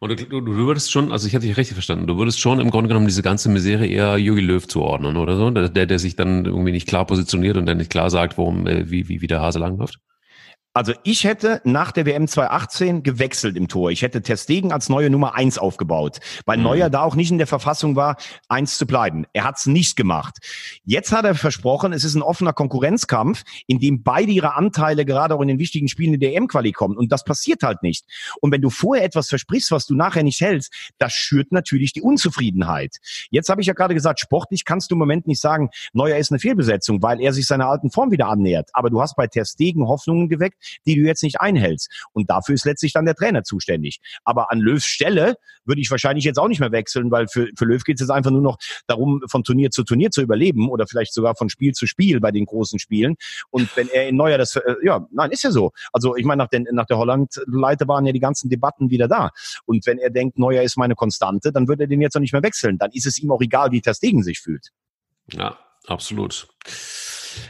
[0.00, 2.60] Und du, du, du würdest schon, also ich hätte dich richtig verstanden, du würdest schon
[2.60, 5.50] im Grunde genommen diese ganze Misere eher Jogi Löw zuordnen, oder so?
[5.50, 8.90] Der, der sich dann irgendwie nicht klar positioniert und der nicht klar sagt, worum, äh,
[8.90, 9.98] wie, wie, wie der Hase langläuft?
[10.74, 13.90] Also ich hätte nach der WM 2018 gewechselt im Tor.
[13.90, 16.64] Ich hätte Testegen als neue Nummer eins aufgebaut, weil mhm.
[16.64, 18.16] Neuer da auch nicht in der Verfassung war,
[18.48, 19.26] eins zu bleiben.
[19.34, 20.38] Er hat es nicht gemacht.
[20.84, 25.34] Jetzt hat er versprochen, es ist ein offener Konkurrenzkampf, in dem beide ihre Anteile gerade
[25.34, 26.96] auch in den wichtigen Spielen in der EM-Quali kommen.
[26.96, 28.06] Und das passiert halt nicht.
[28.40, 32.00] Und wenn du vorher etwas versprichst, was du nachher nicht hältst, das schürt natürlich die
[32.00, 32.96] Unzufriedenheit.
[33.30, 36.32] Jetzt habe ich ja gerade gesagt, sportlich kannst du im Moment nicht sagen, Neuer ist
[36.32, 38.70] eine Fehlbesetzung, weil er sich seiner alten Form wieder annähert.
[38.72, 41.90] Aber du hast bei Testegen Hoffnungen geweckt, die du jetzt nicht einhältst.
[42.12, 44.00] Und dafür ist letztlich dann der Trainer zuständig.
[44.24, 47.64] Aber an Löws Stelle würde ich wahrscheinlich jetzt auch nicht mehr wechseln, weil für, für
[47.64, 50.86] Löw geht es jetzt einfach nur noch darum, von Turnier zu Turnier zu überleben oder
[50.86, 53.16] vielleicht sogar von Spiel zu Spiel bei den großen Spielen.
[53.50, 55.72] Und wenn er in Neuer das, äh, ja, nein, ist ja so.
[55.92, 59.30] Also ich meine, nach, den, nach der Holland-Leite waren ja die ganzen Debatten wieder da.
[59.64, 62.32] Und wenn er denkt, Neuer ist meine Konstante, dann wird er den jetzt auch nicht
[62.32, 62.78] mehr wechseln.
[62.78, 64.70] Dann ist es ihm auch egal, wie Testegen sich fühlt.
[65.32, 66.48] Ja, absolut.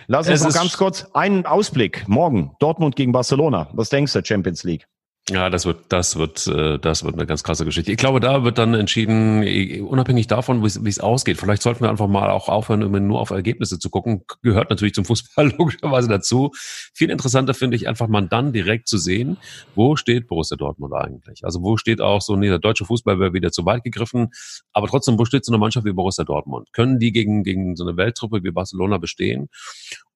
[0.07, 2.07] Lass uns es noch ganz kurz einen Ausblick.
[2.09, 3.69] Morgen Dortmund gegen Barcelona.
[3.73, 4.87] Was denkst du, Champions League?
[5.33, 7.91] Ja, das wird, das wird, äh, das wird eine ganz krasse Geschichte.
[7.91, 11.39] Ich glaube, da wird dann entschieden, äh, unabhängig davon, wie es ausgeht.
[11.39, 14.25] Vielleicht sollten wir einfach mal auch aufhören, immer nur auf Ergebnisse zu gucken.
[14.43, 16.51] Gehört natürlich zum Fußball logischerweise dazu.
[16.93, 19.39] Viel interessanter finde ich einfach mal dann direkt zu sehen,
[19.75, 21.47] wo steht Borussia Dortmund eigentlich?
[21.47, 24.29] Also wo steht auch so, nee, der deutsche Fußball wäre wieder zu weit gegriffen.
[24.75, 26.75] Aber trotzdem, wo steht so eine Mannschaft wie Borussia Dortmund?
[26.75, 29.49] Können die gegen, gegen so eine Welttruppe wie Barcelona bestehen?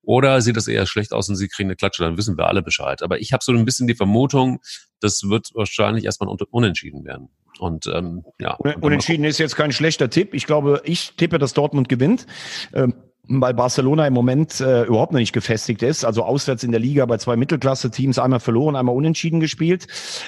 [0.07, 2.62] Oder sieht das eher schlecht aus und sie kriegen eine Klatsche, dann wissen wir alle
[2.62, 3.02] Bescheid.
[3.02, 4.61] Aber ich habe so ein bisschen die Vermutung,
[5.00, 7.28] das wird wahrscheinlich erstmal unentschieden werden.
[7.59, 8.54] Und ähm, ja.
[8.54, 10.32] Unentschieden ist jetzt kein schlechter Tipp.
[10.32, 12.26] Ich glaube, ich tippe, dass Dortmund gewinnt.
[12.72, 12.94] Ähm,
[13.29, 16.05] weil Barcelona im Moment äh, überhaupt noch nicht gefestigt ist.
[16.05, 19.87] Also auswärts in der Liga bei zwei Mittelklasse-Teams einmal verloren, einmal unentschieden gespielt.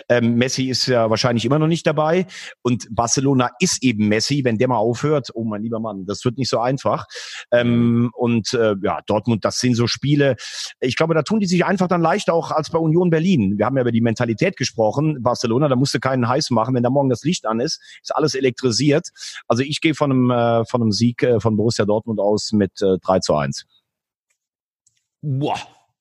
[0.09, 2.27] Ähm, Messi ist ja wahrscheinlich immer noch nicht dabei.
[2.63, 5.31] Und Barcelona ist eben Messi, wenn der mal aufhört.
[5.35, 7.07] Oh mein lieber Mann, das wird nicht so einfach.
[7.53, 10.37] Ähm, und äh, ja, Dortmund, das sind so Spiele.
[10.81, 13.59] Ich glaube, da tun die sich einfach dann leichter auch als bei Union Berlin.
[13.59, 15.23] Wir haben ja über die Mentalität gesprochen.
[15.23, 16.75] Barcelona, da musst du keinen heiß machen.
[16.75, 19.09] Wenn da morgen das Licht an ist, ist alles elektrisiert.
[19.47, 22.83] Also ich gehe von einem, äh, von einem Sieg äh, von Borussia Dortmund aus mit
[22.83, 23.67] äh, 3 zu 1.
[25.21, 25.59] Boah,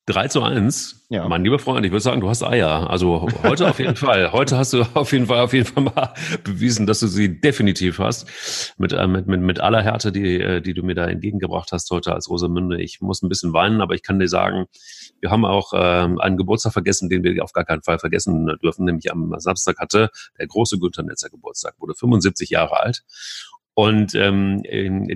[0.08, 1.06] 3 zu 1.
[1.10, 1.28] Ja.
[1.28, 2.88] Mein lieber Freund, ich würde sagen, du hast Eier.
[2.88, 4.32] Also heute auf jeden Fall.
[4.32, 6.14] Heute hast du auf jeden Fall, auf jeden Fall mal
[6.44, 8.74] bewiesen, dass du sie definitiv hast.
[8.78, 11.90] Mit, äh, mit, mit, mit aller Härte, die, äh, die du mir da entgegengebracht hast
[11.90, 12.80] heute als Rosamünde.
[12.80, 14.66] Ich muss ein bisschen weinen, aber ich kann dir sagen,
[15.20, 18.86] wir haben auch ähm, einen Geburtstag vergessen, den wir auf gar keinen Fall vergessen dürfen.
[18.86, 20.08] Nämlich am Samstag hatte
[20.38, 23.02] der große Günther Netzer Geburtstag, wurde 75 Jahre alt.
[23.78, 24.64] Und ähm,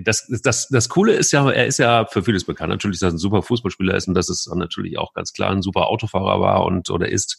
[0.04, 2.70] das, das, das Coole ist ja, er ist ja für vieles bekannt.
[2.70, 5.62] Natürlich, dass er ein super Fußballspieler ist und dass es natürlich auch ganz klar ein
[5.62, 7.38] super Autofahrer war und oder ist,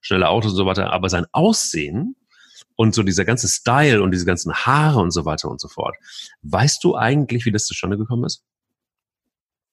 [0.00, 0.90] schnelle Autos und so weiter.
[0.90, 2.16] Aber sein Aussehen
[2.74, 5.94] und so dieser ganze Style und diese ganzen Haare und so weiter und so fort.
[6.40, 8.42] Weißt du eigentlich, wie das zustande gekommen ist?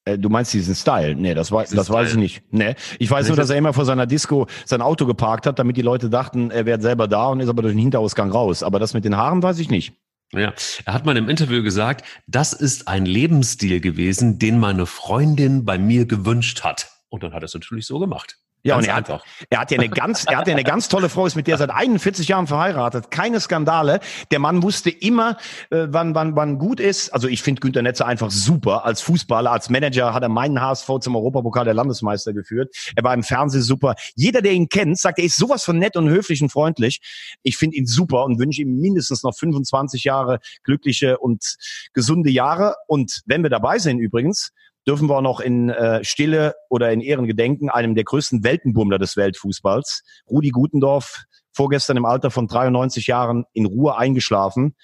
[0.04, 1.16] Äh, Du meinst diesen Style?
[1.16, 2.44] Nee, das, weiß, Diesen das weiß ich nicht.
[2.52, 2.76] Nee.
[3.00, 5.82] Ich weiß nur, dass er immer vor seiner Disco sein Auto geparkt hat, damit die
[5.82, 8.64] Leute dachten, er wäre selber da und ist aber durch den Hinterausgang raus.
[8.64, 9.94] Aber das mit den Haaren weiß ich nicht.
[10.32, 10.54] Ja,
[10.86, 15.80] er hat mal im Interview gesagt, das ist ein Lebensstil gewesen, den meine Freundin bei
[15.80, 16.92] mir gewünscht hat.
[17.10, 18.38] Und dann hat er es natürlich so gemacht.
[18.64, 19.24] Ja, Ganz und er einfach.
[19.26, 21.48] hat, er hat ja eine ganz, er hat ja eine ganz tolle Frau, ist mit
[21.48, 23.10] der seit 41 Jahren verheiratet.
[23.10, 24.02] Keine Skandale.
[24.32, 25.38] Der Mann wusste immer,
[25.70, 27.10] äh, wann, wann, wann gut ist.
[27.14, 28.84] Also ich finde Günter Netzer einfach super.
[28.84, 32.76] Als Fußballer, als Manager hat er meinen HSV zum Europapokal der Landesmeister geführt.
[32.98, 33.96] Er war im Fernsehen super.
[34.16, 37.00] Jeder, der ihn kennt, sagt, er ist sowas von nett und höflich und freundlich.
[37.44, 41.56] Ich finde ihn super und wünsche ihm mindestens noch 25 Jahre glückliche und
[41.94, 42.76] gesunde Jahre.
[42.88, 44.52] Und wenn wir dabei sind übrigens,
[44.88, 48.98] dürfen wir auch noch in äh, Stille oder in Ehren gedenken, einem der größten Weltenbummler
[48.98, 54.76] des Weltfußballs, Rudi Gutendorf, vorgestern im Alter von 93 Jahren in Ruhe eingeschlafen,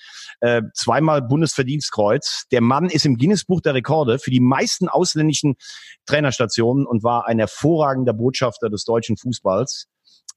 [0.42, 2.48] äh, zweimal Bundesverdienstkreuz.
[2.52, 5.56] Der Mann ist im Guinness-Buch der Rekorde für die meisten ausländischen
[6.06, 9.88] Trainerstationen und war ein hervorragender Botschafter des deutschen Fußballs.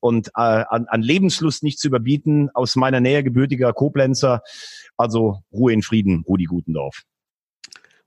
[0.00, 4.42] Und äh, an, an Lebenslust nicht zu überbieten, aus meiner Nähe gebürtiger Koblenzer.
[4.96, 7.02] Also Ruhe in Frieden, Rudi Gutendorf.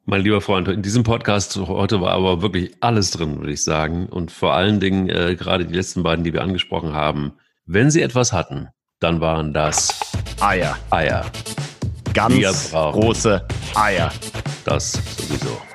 [0.05, 4.07] Mein lieber Freund, in diesem Podcast heute war aber wirklich alles drin, würde ich sagen.
[4.07, 7.33] Und vor allen Dingen äh, gerade die letzten beiden, die wir angesprochen haben.
[7.65, 8.67] Wenn sie etwas hatten,
[8.99, 9.99] dann waren das
[10.39, 10.75] Eier.
[10.89, 11.25] Eier.
[12.13, 13.45] Ganz große
[13.75, 14.11] Eier.
[14.65, 15.70] Das sowieso.